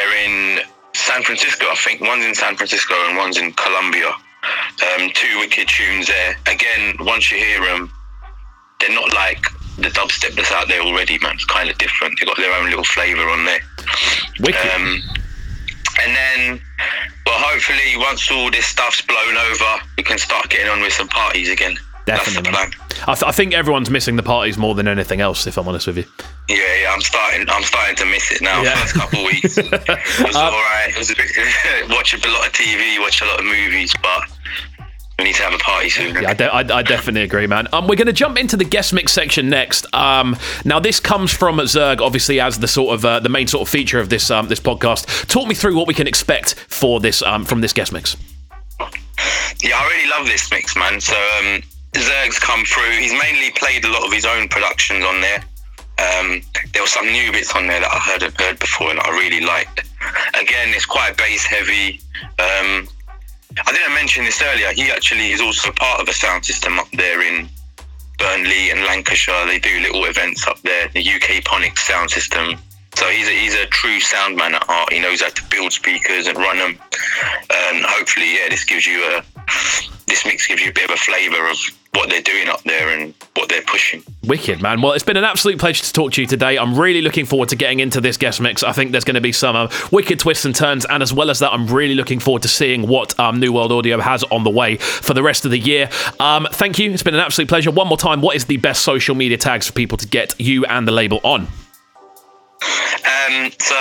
San 1.11 1.23
Francisco, 1.23 1.65
I 1.69 1.75
think. 1.75 1.99
One's 2.01 2.23
in 2.25 2.33
San 2.33 2.55
Francisco 2.55 2.93
and 3.07 3.17
one's 3.17 3.37
in 3.37 3.51
Colombia. 3.53 4.07
Um, 4.07 5.09
two 5.13 5.39
wicked 5.39 5.67
tunes 5.67 6.07
there. 6.07 6.35
Again, 6.47 6.95
once 7.01 7.29
you 7.31 7.37
hear 7.37 7.61
them, 7.61 7.91
they're 8.79 8.95
not 8.95 9.13
like 9.13 9.43
the 9.77 9.89
dubstep 9.89 10.35
that's 10.35 10.51
out 10.51 10.69
there 10.69 10.81
already, 10.81 11.19
man. 11.19 11.33
It's 11.35 11.45
kind 11.45 11.69
of 11.69 11.77
different. 11.77 12.17
They've 12.19 12.27
got 12.27 12.37
their 12.37 12.53
own 12.53 12.69
little 12.69 12.85
flavour 12.85 13.27
on 13.29 13.43
there. 13.43 13.59
Wicked. 14.39 14.71
Um, 14.73 15.01
and 16.01 16.15
then, 16.15 16.61
well, 17.25 17.37
hopefully, 17.39 17.97
once 17.97 18.31
all 18.31 18.49
this 18.49 18.65
stuff's 18.65 19.01
blown 19.01 19.35
over, 19.35 19.83
we 19.97 20.03
can 20.03 20.17
start 20.17 20.49
getting 20.49 20.69
on 20.69 20.81
with 20.81 20.93
some 20.93 21.09
parties 21.09 21.49
again. 21.49 21.77
Definitely, 22.05 22.05
That's 22.05 22.35
man. 22.35 22.43
the 22.43 22.49
plan. 22.49 23.05
I, 23.07 23.13
th- 23.15 23.23
I 23.23 23.31
think 23.31 23.53
everyone's 23.53 23.89
missing 23.89 24.15
the 24.15 24.23
parties 24.23 24.57
more 24.57 24.75
than 24.75 24.87
anything 24.87 25.19
else. 25.19 25.45
If 25.45 25.57
I'm 25.57 25.67
honest 25.67 25.87
with 25.87 25.97
you. 25.97 26.05
Yeah, 26.51 26.81
yeah, 26.81 26.91
I'm 26.91 27.01
starting. 27.01 27.49
I'm 27.49 27.63
starting 27.63 27.95
to 27.95 28.05
miss 28.05 28.31
it 28.31 28.41
now. 28.41 28.61
Yeah. 28.61 28.75
First 28.75 28.95
couple 28.95 29.19
of 29.19 29.25
weeks, 29.25 29.57
it 29.57 29.71
was 29.71 30.35
all 30.35 30.51
right. 30.51 30.89
It 30.89 30.97
was 30.97 31.09
a 31.09 31.15
bit. 31.15 31.29
watch 31.89 32.13
a 32.13 32.17
lot 32.29 32.47
of 32.47 32.53
TV, 32.53 32.99
watch 32.99 33.21
a 33.21 33.25
lot 33.25 33.39
of 33.39 33.45
movies, 33.45 33.93
but 34.01 34.23
we 35.17 35.25
need 35.25 35.35
to 35.35 35.43
have 35.43 35.53
a 35.53 35.59
party 35.59 35.89
soon. 35.89 36.21
Yeah, 36.21 36.31
I, 36.31 36.33
de- 36.33 36.53
I, 36.53 36.79
I 36.79 36.83
definitely 36.83 37.21
agree, 37.21 37.47
man. 37.47 37.67
Um, 37.71 37.87
we're 37.87 37.95
going 37.95 38.07
to 38.07 38.13
jump 38.13 38.37
into 38.37 38.57
the 38.57 38.65
guest 38.65 38.91
mix 38.91 39.13
section 39.13 39.49
next. 39.49 39.85
Um, 39.93 40.35
now, 40.65 40.79
this 40.79 40.99
comes 40.99 41.31
from 41.31 41.57
Zerg, 41.57 42.01
obviously, 42.01 42.41
as 42.41 42.59
the 42.59 42.67
sort 42.67 42.95
of 42.95 43.05
uh, 43.05 43.19
the 43.21 43.29
main 43.29 43.47
sort 43.47 43.61
of 43.61 43.69
feature 43.69 43.99
of 43.99 44.09
this 44.09 44.29
um, 44.29 44.49
this 44.49 44.59
podcast. 44.59 45.27
Talk 45.27 45.47
me 45.47 45.55
through 45.55 45.77
what 45.77 45.87
we 45.87 45.93
can 45.93 46.07
expect 46.07 46.55
for 46.55 46.99
this 46.99 47.21
um, 47.21 47.45
from 47.45 47.61
this 47.61 47.71
guest 47.71 47.93
mix. 47.93 48.17
Yeah, 49.61 49.77
I 49.77 49.87
really 49.87 50.09
love 50.09 50.25
this 50.25 50.51
mix, 50.51 50.75
man. 50.75 50.99
So 50.99 51.13
um, 51.13 51.61
Zerg's 51.93 52.39
come 52.39 52.65
through. 52.65 52.91
He's 52.99 53.13
mainly 53.13 53.51
played 53.51 53.85
a 53.85 53.89
lot 53.89 54.05
of 54.05 54.11
his 54.11 54.25
own 54.25 54.49
productions 54.49 55.05
on 55.05 55.21
there. 55.21 55.43
Um, 56.01 56.41
there 56.73 56.81
were 56.81 56.87
some 56.87 57.05
new 57.05 57.31
bits 57.31 57.55
on 57.55 57.67
there 57.67 57.79
that 57.79 57.91
I 57.91 57.99
heard 57.99 58.23
heard 58.39 58.59
before 58.59 58.89
and 58.89 58.99
I 58.99 59.09
really 59.11 59.41
liked. 59.41 59.81
Again, 60.33 60.69
it's 60.73 60.85
quite 60.85 61.15
bass 61.17 61.45
heavy. 61.45 61.99
Um, 62.39 62.87
I 63.65 63.71
didn't 63.71 63.93
mention 63.93 64.25
this 64.25 64.41
earlier. 64.41 64.71
He 64.73 64.89
actually 64.89 65.31
is 65.31 65.41
also 65.41 65.71
part 65.71 66.01
of 66.01 66.07
a 66.07 66.13
sound 66.13 66.45
system 66.45 66.79
up 66.79 66.89
there 66.93 67.21
in 67.21 67.49
Burnley 68.17 68.71
and 68.71 68.81
Lancashire. 68.83 69.45
They 69.45 69.59
do 69.59 69.79
little 69.81 70.05
events 70.05 70.47
up 70.47 70.59
there. 70.61 70.87
The 70.87 71.01
UK 71.01 71.43
Ponics 71.43 71.79
sound 71.79 72.09
system. 72.09 72.55
So 72.95 73.07
he's 73.07 73.27
a, 73.27 73.31
he's 73.31 73.55
a 73.55 73.65
true 73.67 73.99
sound 73.99 74.37
man 74.37 74.55
at 74.55 74.63
heart. 74.63 74.91
He 74.93 74.99
knows 74.99 75.21
how 75.21 75.29
to 75.29 75.43
build 75.49 75.71
speakers 75.71 76.27
and 76.27 76.37
run 76.37 76.57
them. 76.57 76.77
And 77.49 77.85
hopefully, 77.85 78.35
yeah, 78.35 78.49
this 78.49 78.63
gives 78.63 78.85
you 78.85 79.03
a 79.03 79.23
this 80.07 80.25
mix 80.25 80.47
gives 80.47 80.61
you 80.61 80.71
a 80.71 80.73
bit 80.73 80.89
of 80.89 80.91
a 80.91 80.97
flavour 80.97 81.47
of 81.49 81.57
what 81.93 82.09
they're 82.09 82.21
doing 82.21 82.47
up 82.47 82.63
there 82.63 82.89
and 82.89 83.13
what 83.35 83.49
they're 83.49 83.61
pushing. 83.63 84.03
Wicked, 84.23 84.61
man. 84.61 84.81
Well, 84.81 84.93
it's 84.93 85.03
been 85.03 85.17
an 85.17 85.23
absolute 85.23 85.59
pleasure 85.59 85.83
to 85.83 85.93
talk 85.93 86.13
to 86.13 86.21
you 86.21 86.27
today. 86.27 86.57
I'm 86.57 86.77
really 86.77 87.01
looking 87.01 87.25
forward 87.25 87.49
to 87.49 87.55
getting 87.55 87.79
into 87.79 87.99
this 87.99 88.17
guest 88.17 88.39
mix. 88.39 88.63
I 88.63 88.71
think 88.71 88.91
there's 88.91 89.03
going 89.03 89.15
to 89.15 89.21
be 89.21 89.33
some 89.33 89.55
um, 89.55 89.69
wicked 89.91 90.19
twists 90.19 90.45
and 90.45 90.55
turns, 90.55 90.85
and 90.85 91.03
as 91.03 91.13
well 91.13 91.29
as 91.29 91.39
that, 91.39 91.51
I'm 91.51 91.67
really 91.67 91.95
looking 91.95 92.19
forward 92.19 92.43
to 92.43 92.47
seeing 92.47 92.87
what 92.87 93.19
um, 93.19 93.39
New 93.39 93.51
World 93.51 93.71
Audio 93.71 93.99
has 93.99 94.23
on 94.25 94.43
the 94.43 94.49
way 94.49 94.77
for 94.77 95.13
the 95.13 95.23
rest 95.23 95.43
of 95.43 95.51
the 95.51 95.59
year. 95.59 95.89
Um, 96.19 96.47
thank 96.51 96.79
you. 96.79 96.91
It's 96.91 97.03
been 97.03 97.13
an 97.13 97.19
absolute 97.19 97.49
pleasure. 97.49 97.71
One 97.71 97.87
more 97.87 97.97
time, 97.97 98.21
what 98.21 98.35
is 98.35 98.45
the 98.45 98.57
best 98.57 98.83
social 98.83 99.15
media 99.15 99.37
tags 99.37 99.67
for 99.67 99.73
people 99.73 99.97
to 99.97 100.07
get 100.07 100.39
you 100.39 100.65
and 100.65 100.87
the 100.87 100.91
label 100.91 101.19
on? 101.23 101.41
Um, 101.41 103.51
so, 103.59 103.75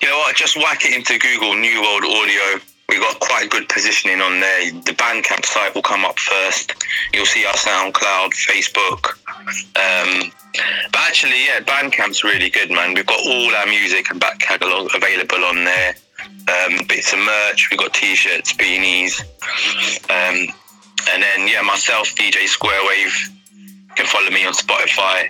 you 0.00 0.08
know 0.08 0.18
what? 0.18 0.34
Just 0.34 0.56
whack 0.56 0.84
it 0.84 0.94
into 0.94 1.18
Google 1.18 1.54
New 1.56 1.82
World 1.82 2.04
Audio. 2.04 2.60
We've 2.88 3.00
got 3.00 3.20
quite 3.20 3.50
good 3.50 3.68
positioning 3.68 4.22
on 4.22 4.40
there. 4.40 4.70
The 4.70 4.92
Bandcamp 4.92 5.44
site 5.44 5.74
will 5.74 5.82
come 5.82 6.06
up 6.06 6.18
first. 6.18 6.72
You'll 7.12 7.26
see 7.26 7.44
our 7.44 7.52
SoundCloud, 7.52 8.30
Facebook. 8.32 9.18
Um, 9.76 10.32
but 10.90 11.00
actually, 11.02 11.44
yeah, 11.44 11.60
Bandcamp's 11.60 12.24
really 12.24 12.48
good, 12.48 12.70
man. 12.70 12.94
We've 12.94 13.04
got 13.04 13.20
all 13.20 13.54
our 13.54 13.66
music 13.66 14.10
and 14.10 14.18
back 14.18 14.38
catalogue 14.38 14.88
available 14.94 15.44
on 15.44 15.64
there. 15.64 15.96
Um, 16.48 16.78
bits 16.88 17.12
of 17.12 17.18
merch. 17.18 17.68
We've 17.70 17.78
got 17.78 17.92
t-shirts, 17.92 18.54
beanies. 18.54 19.20
Um, 20.08 20.48
and 21.10 21.22
then, 21.22 21.46
yeah, 21.46 21.60
myself, 21.60 22.08
DJ 22.14 22.48
Squarewave. 22.48 23.28
You 23.54 23.94
can 23.96 24.06
follow 24.06 24.30
me 24.30 24.46
on 24.46 24.54
Spotify, 24.54 25.28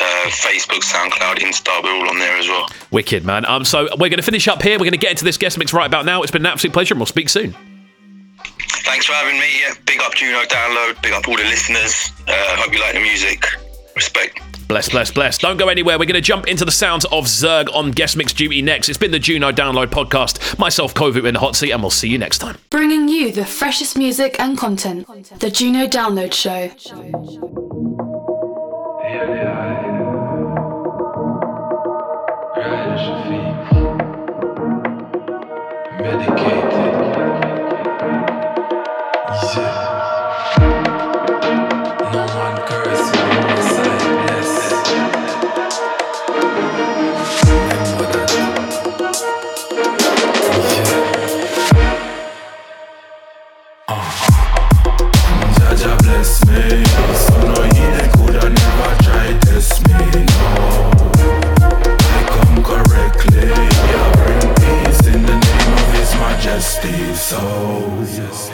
uh, 0.00 0.28
Facebook, 0.30 0.82
SoundCloud, 0.82 1.38
Insta. 1.38 1.82
We're 1.82 1.92
all 1.92 2.08
on 2.08 2.18
there 2.18 2.36
as 2.36 2.48
well. 2.48 2.68
Wicked, 2.90 3.24
man. 3.24 3.44
Um, 3.46 3.64
so 3.64 3.88
we're 3.92 4.08
going 4.08 4.16
to 4.18 4.22
finish 4.22 4.48
up 4.48 4.62
here. 4.62 4.74
We're 4.74 4.84
going 4.84 4.92
to 4.92 4.98
get 4.98 5.10
into 5.10 5.24
this 5.24 5.36
guest 5.36 5.58
mix 5.58 5.72
right 5.72 5.86
about 5.86 6.04
now. 6.04 6.22
It's 6.22 6.32
been 6.32 6.42
an 6.42 6.52
absolute 6.52 6.72
pleasure, 6.72 6.94
and 6.94 7.00
we'll 7.00 7.06
speak 7.06 7.28
soon. 7.28 7.54
Thanks 8.84 9.06
for 9.06 9.12
having 9.12 9.38
me. 9.38 9.60
Yeah, 9.60 9.74
big 9.86 10.00
up 10.00 10.14
Juno 10.14 10.40
Download. 10.44 11.00
Big 11.02 11.12
up 11.12 11.28
all 11.28 11.36
the 11.36 11.44
listeners. 11.44 12.12
Uh, 12.26 12.32
hope 12.56 12.72
you 12.72 12.80
like 12.80 12.94
the 12.94 13.00
music. 13.00 13.44
Respect. 13.94 14.40
Bless, 14.68 14.88
bless, 14.90 15.10
bless. 15.10 15.38
Don't 15.38 15.56
go 15.56 15.68
anywhere. 15.68 15.98
We're 15.98 16.04
going 16.04 16.14
to 16.14 16.20
jump 16.20 16.46
into 16.46 16.64
the 16.64 16.70
sounds 16.70 17.06
of 17.06 17.24
Zerg 17.24 17.74
on 17.74 17.90
guest 17.90 18.16
mix 18.16 18.34
duty 18.34 18.60
next. 18.60 18.88
It's 18.90 18.98
been 18.98 19.10
the 19.10 19.18
Juno 19.18 19.50
Download 19.50 19.86
podcast. 19.86 20.58
Myself, 20.58 20.94
Kovu, 20.94 21.26
in 21.26 21.34
the 21.34 21.40
hot 21.40 21.56
seat, 21.56 21.70
and 21.70 21.82
we'll 21.82 21.90
see 21.90 22.08
you 22.08 22.18
next 22.18 22.38
time. 22.38 22.58
Bringing 22.70 23.08
you 23.08 23.32
the 23.32 23.46
freshest 23.46 23.96
music 23.96 24.38
and 24.38 24.58
content. 24.58 25.06
The 25.40 25.50
Juno 25.50 25.86
Download 25.86 26.32
Show. 26.32 27.77
Medicated. 36.08 36.57
Majesty. 66.90 67.14
So, 67.14 68.47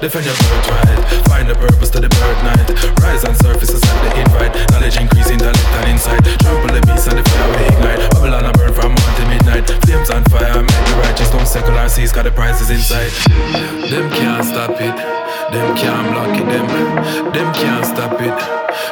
Defend 0.00 0.24
your 0.24 0.32
birthright. 0.32 1.28
Find 1.28 1.46
the 1.46 1.54
purpose 1.54 1.90
to 1.90 2.00
the 2.00 2.08
birth 2.08 2.40
night. 2.40 2.72
Rise 3.04 3.22
and 3.24 3.36
surface 3.36 3.68
accept 3.68 4.00
the 4.00 4.20
invite. 4.24 4.56
Knowledge 4.72 4.96
increase 4.96 5.28
intellect 5.28 5.60
and 5.60 5.92
insight. 5.92 6.24
Trample 6.40 6.72
the 6.72 6.80
beast 6.88 7.04
and 7.12 7.20
the 7.20 7.24
fire 7.28 7.48
we 7.52 7.68
ignite. 7.68 8.00
Babylon 8.08 8.48
a 8.48 8.52
burn 8.56 8.72
from 8.72 8.96
morning 8.96 9.16
to 9.20 9.24
midnight. 9.28 9.68
Flames 9.84 10.08
on 10.08 10.24
fire, 10.32 10.56
make 10.56 10.84
the 10.88 10.96
righteous 11.04 11.28
don't 11.28 11.44
secular 11.44 11.86
seas, 11.86 12.12
got 12.12 12.24
the 12.24 12.32
prizes 12.32 12.70
inside. 12.72 13.12
Them 13.92 14.08
can't 14.16 14.40
stop 14.40 14.72
it. 14.80 14.96
Them 15.52 15.76
can't 15.76 16.08
block 16.16 16.32
it, 16.32 16.48
them. 16.48 16.66
Them 17.36 17.52
can't 17.52 17.84
stop 17.84 18.16
it. 18.24 18.38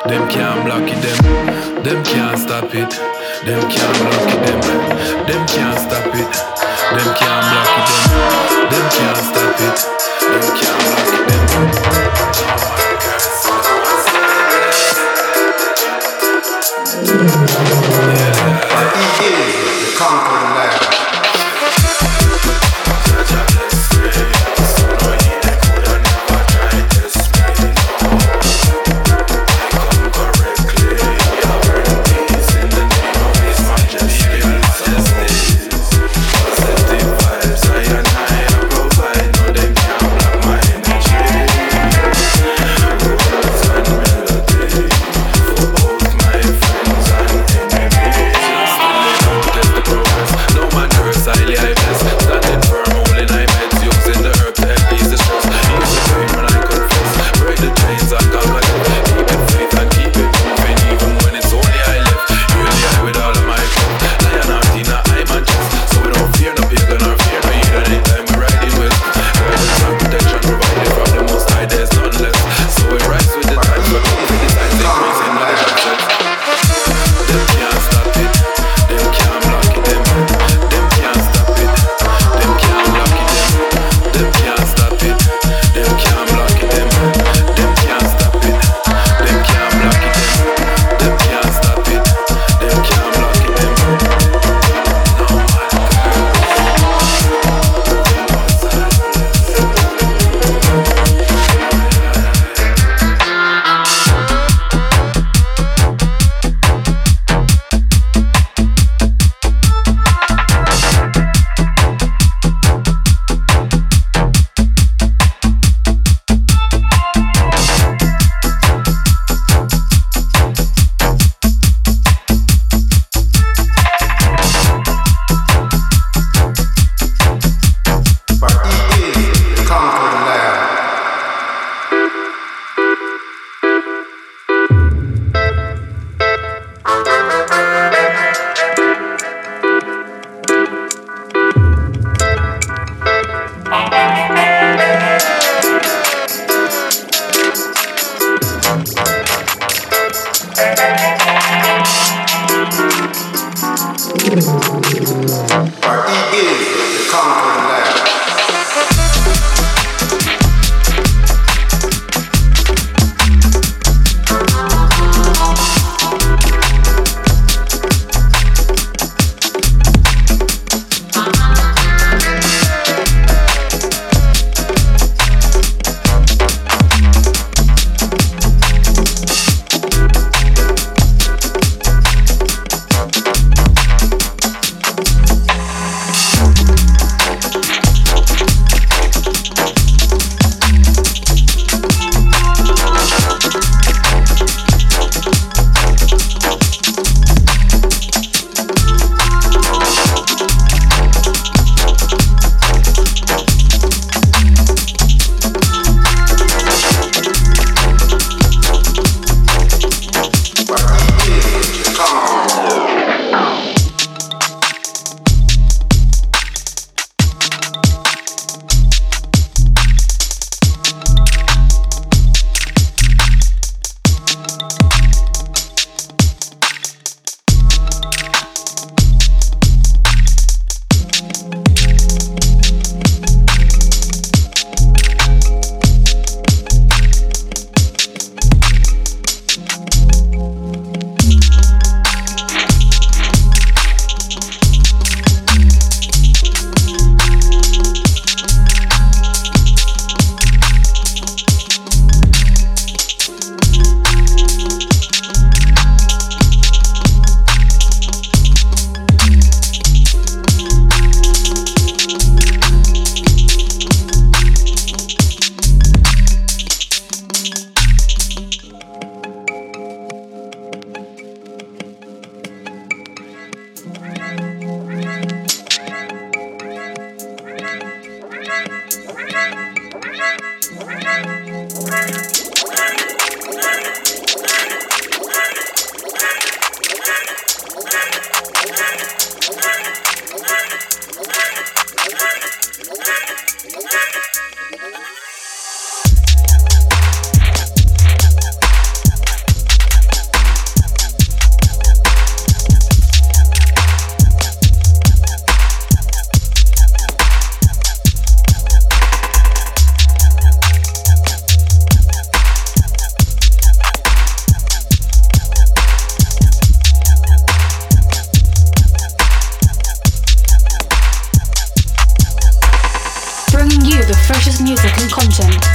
Them 0.05 0.29
can't 0.29 0.61
block 0.69 0.85
it, 0.93 1.01
them. 1.01 1.83
Them 1.89 2.05
can't 2.05 2.37
stop 2.37 2.69
it. 2.77 2.93
Them 3.49 3.65
can't 3.73 3.97
block 4.05 4.29
it, 4.29 4.41
them. 4.45 4.61
Them 5.25 5.43
can't 5.49 5.79
stop 5.81 6.13
it. 6.13 6.68
Them 6.91 7.15
can't 7.15 7.45
block 7.45 7.69
it, 7.77 7.87
them. 7.87 8.71
Them 8.71 8.87
can't 8.91 9.17
stop 9.19 9.61
it. 9.61 9.77
Them 10.25 10.41
can't 10.57 10.81
block 10.89 11.13
it, 11.13 11.25
them. 11.29 11.45
Yeah, 19.21 19.45
the 19.85 19.89
conquering 19.99 20.51
lion. 20.55 20.79
freshest 20.81 20.98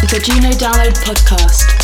content 0.07 0.51
Download 0.59 0.93
the 1.05 1.82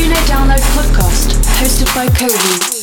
Juno 0.00 0.14
Download 0.26 0.62
Podcast, 0.74 1.34
hosted 1.60 1.94
by 1.94 2.06
Kovu. 2.16 2.79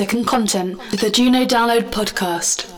Music 0.00 0.14
and 0.16 0.26
content 0.26 0.78
with 0.90 1.00
the 1.00 1.10
Juno 1.10 1.44
Download 1.44 1.90
podcast. 1.90 2.69